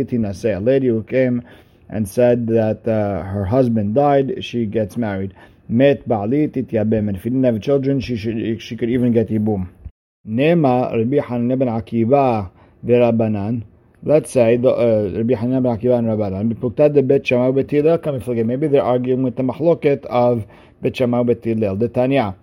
Tinaseh, 0.05 0.59
a 0.59 0.61
lady 0.61 0.89
who 0.89 1.03
came 1.05 1.43
and 1.90 2.08
said 2.08 2.48
that 2.48 2.88
uh, 2.88 3.24
her 3.24 3.46
husband 3.46 3.96
died, 3.96 4.44
she 4.44 4.66
gets 4.66 4.98
married. 4.98 5.34
Met 5.68 6.08
ba'ali 6.08 6.50
tityabem. 6.50 7.08
And 7.08 7.18
if 7.18 7.24
he 7.24 7.30
didn't 7.30 7.44
have 7.44 7.62
children, 7.62 8.00
she 8.00 8.18
should 8.18 8.62
she 8.62 8.76
could 8.76 8.90
even 8.90 9.12
get 9.12 9.30
yibum. 9.30 9.70
Nema 10.28 10.92
Rabbi 10.92 11.20
Hanan 11.20 11.58
ben 11.58 11.68
Akiva 11.68 12.50
v'Rabbanan. 12.86 13.64
Let's 14.04 14.32
say 14.32 14.58
the 14.58 14.70
uh, 14.70 15.18
Rabbi 15.18 15.34
Hanan 15.34 15.64
ben 15.64 15.78
Akiva 15.78 15.98
and 15.98 16.08
Rabbanan. 16.08 16.54
B'puktad 16.54 16.94
de 16.94 17.02
Bet 17.02 17.26
Shammai 17.26 17.52
Bet 17.52 17.72
Hillel 17.72 17.98
coming 17.98 18.48
Maybe 18.48 18.68
they're 18.68 18.84
arguing 18.84 19.24
with 19.24 19.36
the 19.36 19.44
mahloket 19.44 20.06
of 20.06 20.46
Bet 20.82 20.98
Shammai 20.98 21.24
Bet 21.24 21.44
Hillel. 21.44 21.76
The 21.76 21.90
Tanya. 21.90 22.36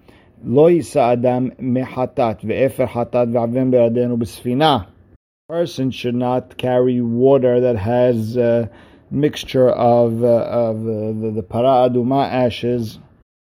לא 0.44 0.70
יישא 0.70 1.12
אדם 1.12 1.48
מחטאת 1.58 2.44
ואפר 2.44 2.86
חטאת 2.86 3.28
ועוון 3.32 3.70
בירדן 3.70 4.12
ובספינה. 4.12 4.78
Person 5.50 5.90
should 5.90 6.14
not 6.14 6.56
carry 6.56 7.00
water 7.00 7.60
that 7.60 7.76
has 7.76 8.36
uh, 8.36 8.66
mixture 9.09 9.69
of 9.69 10.23
uh, 10.23 10.27
of 10.27 10.77
uh, 10.77 10.89
the, 11.21 11.31
the 11.35 11.43
para 11.43 11.89
aduma 11.89 12.29
ashes 12.29 12.99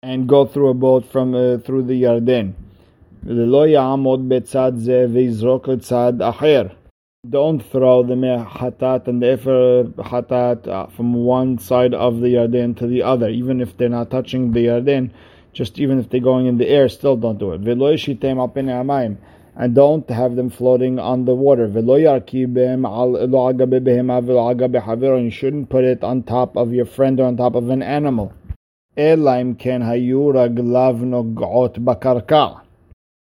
and 0.02 0.28
go 0.28 0.46
through 0.46 0.68
a 0.68 0.74
boat 0.74 1.10
from 1.10 1.34
uh, 1.34 1.58
through 1.58 1.82
the 1.82 2.02
Yarden. 2.02 2.54
Don't 7.28 7.60
throw 7.60 8.02
the 8.02 8.14
hatat 8.14 9.08
and 9.08 9.22
the 9.22 9.32
efer 9.32 9.84
hatat 9.96 10.68
uh, 10.68 10.86
from 10.88 11.14
one 11.14 11.58
side 11.58 11.94
of 11.94 12.20
the 12.20 12.34
Yarden 12.34 12.76
to 12.76 12.86
the 12.86 13.02
other, 13.02 13.30
even 13.30 13.60
if 13.62 13.76
they're 13.76 13.88
not 13.88 14.10
touching 14.10 14.52
the 14.52 14.66
Yarden. 14.66 15.10
Just 15.54 15.78
even 15.78 15.98
if 16.00 16.10
they're 16.10 16.20
going 16.20 16.46
in 16.46 16.58
the 16.58 16.68
air, 16.68 16.88
still 16.88 17.16
don't 17.16 17.38
do 17.38 17.52
it 17.52 17.62
and 19.56 19.74
don't 19.74 20.08
have 20.10 20.36
them 20.36 20.50
floating 20.50 20.98
on 20.98 21.24
the 21.24 21.34
water. 21.34 21.66
You 21.66 22.50
shouldn't 25.30 25.68
put 25.68 25.84
it 25.84 26.02
on 26.02 26.22
top 26.22 26.56
of 26.56 26.72
your 26.72 26.86
friend 26.86 27.20
or 27.20 27.26
on 27.26 27.36
top 27.36 27.54
of 27.54 27.70
an 27.70 27.82
animal. 27.82 28.32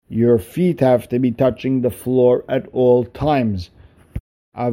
Your 0.09 0.38
feet 0.38 0.81
have 0.81 1.09
to 1.09 1.19
be 1.19 1.31
touching 1.33 1.81
the 1.81 1.90
floor 1.90 2.45
at 2.49 2.66
all 2.73 3.05
times. 3.05 3.71
But 4.57 4.73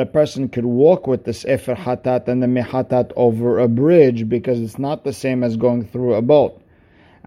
a 0.00 0.06
person 0.12 0.48
could 0.48 0.64
walk 0.64 1.06
with 1.06 1.24
this 1.24 1.44
efer 1.44 1.74
hatat 1.74 2.28
and 2.28 2.42
the 2.42 2.46
mehatat 2.46 3.12
over 3.14 3.60
a 3.60 3.68
bridge 3.68 4.28
because 4.28 4.60
it's 4.60 4.78
not 4.78 5.04
the 5.04 5.12
same 5.12 5.44
as 5.44 5.56
going 5.56 5.84
through 5.86 6.14
a 6.14 6.22
boat 6.22 6.60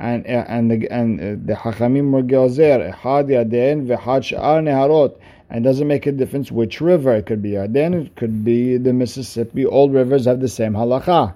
and 0.02 0.26
and 0.26 0.72
the 0.72 0.92
and 0.92 1.46
the 1.48 1.54
Hachamim 1.54 2.12
were 2.12 2.24
Geozer, 2.24 2.92
Echad 2.92 3.28
Yaden 3.30 3.86
v'Echad 3.86 4.36
Sha'ar 4.36 4.64
Neharot, 4.64 5.16
and 5.52 5.64
doesn't 5.64 5.88
make 5.88 6.08
a 6.08 6.12
difference 6.12 6.52
which 6.52 6.82
river. 6.82 7.16
It 7.16 7.28
could 7.28 7.44
be 7.44 7.52
Yaden, 7.52 8.08
it 8.08 8.16
could 8.16 8.44
be 8.44 8.78
the 8.78 8.94
Mississippi. 8.94 9.64
All 9.64 9.90
rivers 9.92 10.26
have 10.26 10.40
the 10.40 10.48
same 10.48 10.74
halacha. 10.74 11.36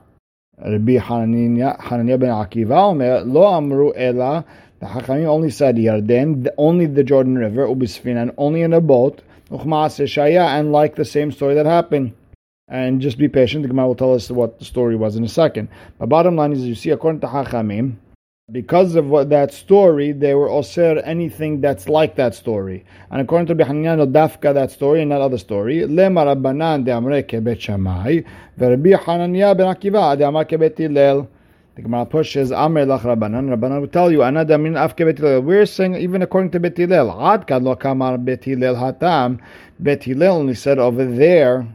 Rabbi 0.57 0.97
Hananiah 0.97 1.77
ben 2.17 2.31
Akiva 2.31 3.23
Lo 3.25 3.55
Amru 3.55 3.93
Ela, 3.95 4.43
the 4.79 4.87
Hachamim 4.87 5.25
only 5.25 5.51
said 5.51 5.75
Yarden, 5.75 6.47
only 6.57 6.87
the 6.87 7.03
Jordan 7.03 7.37
River, 7.37 7.67
Ubisfin, 7.67 8.19
and 8.19 8.31
only 8.37 8.61
in 8.63 8.73
a 8.73 8.81
boat, 8.81 9.21
Uchmaas 9.51 10.03
Shaya, 10.05 10.59
and 10.59 10.71
like 10.71 10.95
the 10.95 11.05
same 11.05 11.31
story 11.31 11.53
that 11.53 11.67
happened. 11.67 12.13
And 12.67 12.99
just 12.99 13.19
be 13.19 13.27
patient, 13.27 13.61
the 13.61 13.67
Gemara 13.67 13.87
will 13.89 13.95
tell 13.95 14.15
us 14.15 14.31
what 14.31 14.57
the 14.57 14.65
story 14.65 14.95
was 14.95 15.17
in 15.17 15.23
a 15.23 15.29
second. 15.29 15.67
But 15.99 16.09
bottom 16.09 16.35
line 16.35 16.51
is, 16.51 16.61
you 16.61 16.73
see, 16.73 16.89
according 16.89 17.21
to 17.21 17.27
Hachamim, 17.27 17.97
because 18.51 18.93
of 18.93 19.07
what, 19.07 19.29
that 19.29 19.51
story, 19.51 20.11
they 20.11 20.35
were 20.35 20.47
osir 20.47 21.01
anything 21.03 21.61
that's 21.61 21.89
like 21.89 22.15
that 22.15 22.35
story. 22.35 22.85
And 23.09 23.19
according 23.19 23.47
to 23.47 23.55
Bihanyan, 23.55 24.11
dafka 24.11 24.53
that 24.53 24.69
story 24.69 25.01
and 25.01 25.11
that 25.11 25.19
other 25.19 25.39
story. 25.39 25.77
Lema 25.79 26.35
Rabbanan 26.35 26.85
de 26.85 26.91
Amre 26.91 27.23
kebet 27.23 27.59
Shammai, 27.59 28.21
ve'Rabbi 28.59 28.99
Hananiah 28.99 29.55
ben 29.55 29.65
Akiva 29.73 30.15
de 30.15 30.27
Amar 30.27 30.45
kebet 30.45 30.77
Hillel. 30.77 31.27
The 31.75 31.81
Gemara 31.81 32.05
pushes 32.05 32.51
Amr 32.51 32.85
lach 32.85 33.01
Rabbanan. 33.01 33.49
Rabbanan 33.49 33.81
will 33.81 33.87
tell 33.87 34.11
you, 34.11 34.19
Anada 34.19 34.61
min 34.61 34.77
af 34.77 34.95
kebet 34.95 35.17
Hillel. 35.17 35.41
We're 35.41 35.65
saying 35.65 35.95
even 35.95 36.21
according 36.21 36.51
to 36.51 36.59
Bet 36.59 36.77
Hillel, 36.77 37.19
Ad 37.19 37.47
kad 37.47 37.63
lo 37.63 37.75
kamar 37.75 38.19
Bet 38.19 38.43
Hillel 38.43 38.75
hatam. 38.75 39.39
Bet 39.79 40.03
Hillel 40.03 40.35
only 40.35 40.53
said 40.53 40.77
over 40.77 41.03
there 41.03 41.67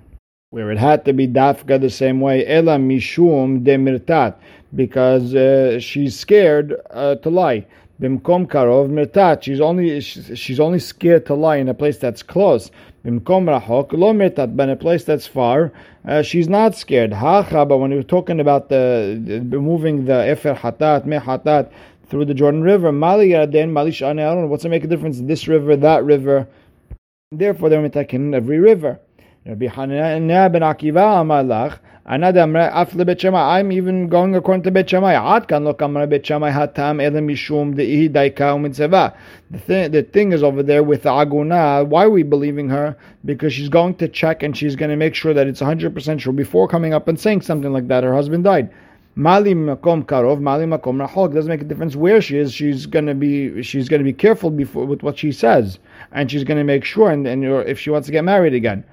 where 0.50 0.70
it 0.70 0.78
had 0.78 1.04
to 1.04 1.12
be 1.12 1.26
dafka 1.26 1.80
the 1.80 1.90
same 1.90 2.20
way. 2.20 2.46
Ela 2.46 2.76
mishum 2.76 3.64
demirtat 3.64 4.36
because 4.74 5.34
uh, 5.34 5.78
she's 5.80 6.18
scared 6.18 6.74
uh, 6.90 7.16
to 7.16 7.30
lie. 7.30 7.66
Bimkom 8.00 8.46
karov 8.46 8.88
mirtat. 8.88 9.42
She's 9.42 9.60
only 9.60 10.00
she's 10.00 10.58
only 10.58 10.78
scared 10.78 11.26
to 11.26 11.34
lie 11.34 11.56
in 11.56 11.68
a 11.68 11.74
place 11.74 11.98
that's 11.98 12.22
close. 12.22 12.70
Bimkom 13.04 13.44
rachok 13.44 13.92
lo 13.92 14.14
mirtat. 14.14 14.56
But 14.56 14.64
in 14.64 14.70
a 14.70 14.76
place 14.76 15.04
that's 15.04 15.26
far, 15.26 15.72
uh, 16.06 16.22
she's 16.22 16.48
not 16.48 16.74
scared. 16.74 17.12
Hacha. 17.12 17.66
But 17.66 17.76
when 17.76 17.90
we're 17.90 18.02
talking 18.02 18.40
about 18.40 18.70
the, 18.70 19.20
moving 19.50 20.06
the 20.06 20.14
efer 20.14 20.54
hatat 20.54 21.04
me 21.04 21.18
hatat 21.18 21.70
through 22.06 22.24
the 22.24 22.34
Jordan 22.34 22.62
River, 22.62 22.90
mali 22.90 23.30
yarden 23.30 23.70
mali 23.70 23.90
shane 23.90 24.48
What's 24.48 24.64
it 24.64 24.70
make 24.70 24.84
a 24.84 24.88
difference? 24.88 25.20
This 25.20 25.46
river, 25.46 25.76
that 25.76 26.02
river. 26.04 26.48
Therefore, 27.32 27.68
they're 27.68 27.86
mitakin 27.86 28.34
every 28.34 28.58
river. 28.58 28.98
Rabbi 29.46 29.68
Hanina 29.68 30.52
ben 30.52 30.60
Akiva 30.60 31.22
amalach. 31.22 31.78
I'm 32.06 33.72
even 33.72 34.08
going 34.08 34.34
according 34.34 34.62
to. 34.64 34.70
The 34.70 34.82
thing, 39.58 39.90
the 39.92 40.02
thing 40.02 40.32
is 40.32 40.42
over 40.42 40.62
there 40.62 40.82
with 40.82 41.02
the 41.04 41.10
aguna. 41.10 41.86
Why 41.86 42.04
are 42.04 42.10
we 42.10 42.22
believing 42.22 42.68
her? 42.68 42.96
Because 43.24 43.52
she's 43.52 43.68
going 43.68 43.94
to 43.96 44.08
check 44.08 44.42
and 44.42 44.56
she's 44.56 44.76
going 44.76 44.90
to 44.90 44.96
make 44.96 45.14
sure 45.14 45.32
that 45.32 45.46
it's 45.46 45.60
100% 45.60 46.20
sure 46.20 46.32
before 46.32 46.66
coming 46.68 46.92
up 46.92 47.06
and 47.06 47.20
saying 47.20 47.42
something 47.42 47.72
like 47.72 47.86
that. 47.88 48.02
Her 48.02 48.14
husband 48.14 48.44
died. 48.44 48.70
Mali 49.14 49.54
makom 49.54 50.04
karov, 50.04 50.40
mali 50.40 50.66
makom 50.66 51.06
rahok. 51.06 51.32
Doesn't 51.32 51.48
make 51.48 51.60
a 51.62 51.64
difference 51.64 51.96
where 51.96 52.20
she 52.20 52.38
is. 52.38 52.52
She's 52.52 52.86
gonna 52.86 53.14
be 53.14 53.62
she's 53.62 53.88
gonna 53.88 54.04
be 54.04 54.12
careful 54.12 54.50
before 54.50 54.84
with 54.84 55.02
what 55.02 55.18
she 55.18 55.32
says, 55.32 55.78
and 56.12 56.30
she's 56.30 56.44
gonna 56.44 56.64
make 56.64 56.84
sure. 56.84 57.10
And, 57.10 57.26
and 57.26 57.44
if 57.44 57.78
she 57.78 57.90
wants 57.90 58.06
to 58.06 58.12
get 58.12 58.24
married 58.24 58.54
again, 58.54 58.84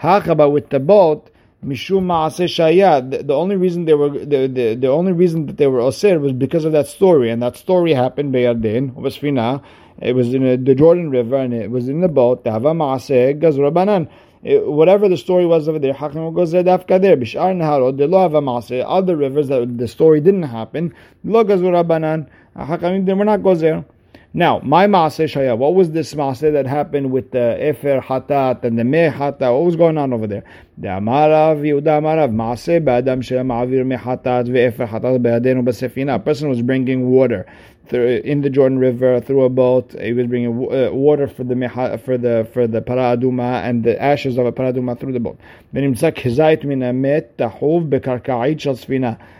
hakaba 0.00 0.50
with 0.50 0.70
the 0.70 0.80
boat 0.80 1.30
Mishum 1.64 2.04
Maase 2.04 2.46
Shaya. 2.46 3.26
The 3.26 3.34
only 3.34 3.56
reason 3.56 3.84
they 3.84 3.92
were 3.92 4.08
the, 4.08 4.46
the, 4.46 4.74
the 4.74 4.88
only 4.88 5.12
reason 5.12 5.46
that 5.46 5.58
they 5.58 5.66
were 5.66 5.80
osir 5.80 6.18
was 6.18 6.32
because 6.32 6.64
of 6.64 6.72
that 6.72 6.86
story, 6.86 7.30
and 7.30 7.42
that 7.42 7.56
story 7.56 7.92
happened 7.92 8.32
Beyardin 8.32 8.94
Ubasfina. 8.94 9.62
It 10.00 10.14
was 10.14 10.32
in 10.32 10.64
the 10.64 10.74
Jordan 10.74 11.10
River, 11.10 11.36
and 11.36 11.52
it 11.52 11.70
was 11.70 11.90
in 11.90 12.00
the 12.00 12.08
boat. 12.08 12.44
Tava 12.44 12.72
Maase 12.72 13.38
Gazura 13.38 13.72
Banan. 13.72 14.08
Eh, 14.42 14.56
whatever 14.56 15.06
the 15.06 15.18
story 15.18 15.44
was 15.44 15.68
over 15.68 15.78
there, 15.78 15.92
Hakim 15.92 16.32
goes 16.32 16.52
there. 16.52 16.64
Bishar 16.64 17.54
Naharod, 17.54 17.98
the 17.98 18.06
law 18.06 18.24
of 18.24 18.32
Maase. 18.32 18.82
Other 18.86 19.14
rivers 19.14 19.48
that 19.48 19.76
the 19.76 19.86
story 19.86 20.22
didn't 20.22 20.44
happen. 20.44 20.94
Lo 21.24 21.44
Gazura 21.44 21.86
Banan. 21.86 22.26
Hakim 22.56 23.04
they 23.04 23.12
were 23.12 23.26
not 23.26 23.42
there. 23.58 23.84
Now, 24.32 24.60
my 24.62 24.86
Maaseh 24.86 25.24
Shaya, 25.24 25.58
what 25.58 25.74
was 25.74 25.90
this 25.90 26.14
Maaseh 26.14 26.52
that 26.52 26.64
happened 26.64 27.10
with 27.10 27.32
the 27.32 27.58
Efer 27.68 28.00
Hatat 28.00 28.62
and 28.62 28.78
the 28.78 28.84
Meh 28.84 29.10
Hatat? 29.10 29.40
What 29.40 29.64
was 29.64 29.74
going 29.74 29.98
on 29.98 30.12
over 30.12 30.28
there? 30.28 30.44
The 30.78 30.86
Amarav, 30.86 31.58
Yehuda 31.62 31.98
Amarav, 31.98 32.32
Maaseh 32.32 32.80
Ba'adam 32.80 33.24
Shaya 33.24 33.44
Ma'avir 33.44 33.84
Meh 33.84 33.96
Hatat 33.96 34.46
Ve'efer 34.46 34.86
Hatat 34.86 35.20
Be'adenu 35.20 35.64
B'Sefina. 35.64 36.14
A 36.14 36.18
person 36.20 36.48
was 36.48 36.62
bringing 36.62 37.10
water 37.10 37.44
in 37.92 38.40
the 38.42 38.50
Jordan 38.50 38.78
River 38.78 39.20
through 39.20 39.42
a 39.42 39.48
boat. 39.48 39.96
He 40.00 40.12
was 40.12 40.28
bringing 40.28 40.50
uh, 40.50 40.92
water 40.92 41.26
for 41.26 41.42
the 41.42 41.54
meha, 41.54 42.00
for 42.00 42.16
the 42.16 42.48
for 42.52 42.68
the 42.68 42.80
paraduma 42.80 43.64
and 43.64 43.82
the 43.82 44.00
ashes 44.00 44.38
of 44.38 44.46
a 44.46 44.52
paraduma 44.52 44.96
through 44.96 45.12
the 45.12 45.18
boat. 45.18 45.40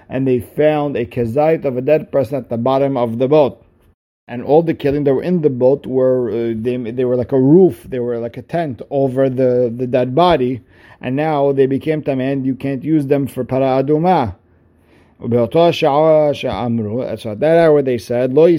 And 0.09 0.27
they 0.27 0.41
found 0.41 0.97
a 0.97 1.07
kezait 1.07 1.65
of 1.65 1.77
a 1.77 1.81
dead 1.81 2.11
person 2.11 2.35
at 2.39 2.49
the 2.49 2.57
bottom 2.57 2.97
of 2.97 3.19
the 3.19 3.29
boat 3.29 3.65
and 4.31 4.45
all 4.45 4.63
the 4.63 4.75
keilim 4.75 5.05
that 5.05 5.13
were 5.13 5.25
in 5.25 5.43
the 5.43 5.51
boat 5.51 5.85
were 5.87 6.31
uh, 6.31 6.55
they, 6.57 6.77
they 6.77 7.05
were 7.05 7.17
like 7.17 7.33
a 7.33 7.41
roof, 7.41 7.83
they 7.89 7.99
were 7.99 8.19
like 8.19 8.37
a 8.37 8.43
tent 8.43 8.81
over 8.89 9.29
the, 9.29 9.75
the 9.77 9.89
dead 9.89 10.15
body, 10.15 10.61
and 11.01 11.17
now 11.17 11.51
they 11.51 11.67
became 11.67 12.01
tamand. 12.01 12.47
You 12.47 12.55
can't 12.55 12.85
use 12.85 13.09
them 13.09 13.27
for 13.27 13.43
para 13.43 13.83
aduma. 13.83 14.37
So 15.21 15.27
that 17.35 17.59
hour 17.59 17.83
they 17.83 17.99
said, 17.99 18.35
That 18.35 18.51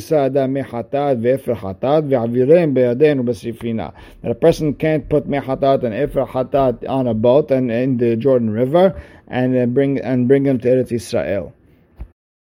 a 4.23 4.35
person 4.35 4.73
can't 4.75 5.09
put 5.09 5.27
mehatat 5.27 5.83
and 5.83 5.93
efer 5.95 6.25
hatat 6.25 6.87
on 6.89 7.07
a 7.07 7.13
boat 7.13 7.49
and 7.49 7.71
in 7.71 7.97
the 7.97 8.17
Jordan 8.17 8.49
River 8.51 9.01
and 9.27 9.57
uh, 9.57 9.65
bring 9.67 9.99
and 10.01 10.27
bring 10.27 10.43
them 10.43 10.59
to 10.59 10.67
Eretz 10.67 10.91
Israel. 10.91 11.53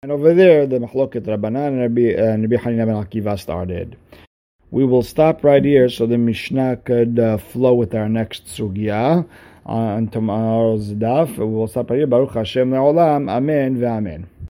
And 0.00 0.12
over 0.12 0.32
there, 0.32 0.64
the 0.64 0.78
Mahloket 0.78 1.22
Rabbanan 1.22 1.66
and 1.66 1.80
uh, 1.80 2.48
Rabbi 2.48 2.62
Hanina 2.62 2.86
ben 2.86 2.94
Akiva 3.04 3.36
started. 3.36 3.96
We 4.70 4.84
will 4.84 5.02
stop 5.02 5.42
right 5.42 5.64
here 5.64 5.88
so 5.88 6.06
the 6.06 6.16
Mishnah 6.16 6.76
could 6.84 7.18
uh, 7.18 7.38
flow 7.38 7.74
with 7.74 7.96
our 7.96 8.08
next 8.08 8.46
sugya 8.46 9.26
on 9.66 10.06
tomorrow's 10.06 10.92
daf. 10.92 11.36
We 11.36 11.46
will 11.46 11.66
stop 11.66 11.90
right 11.90 11.96
here. 11.96 12.06
Baruch 12.06 12.34
Hashem 12.34 12.70
le'olam. 12.70 13.28
Amen 13.28 13.76
ve'amen. 13.76 14.26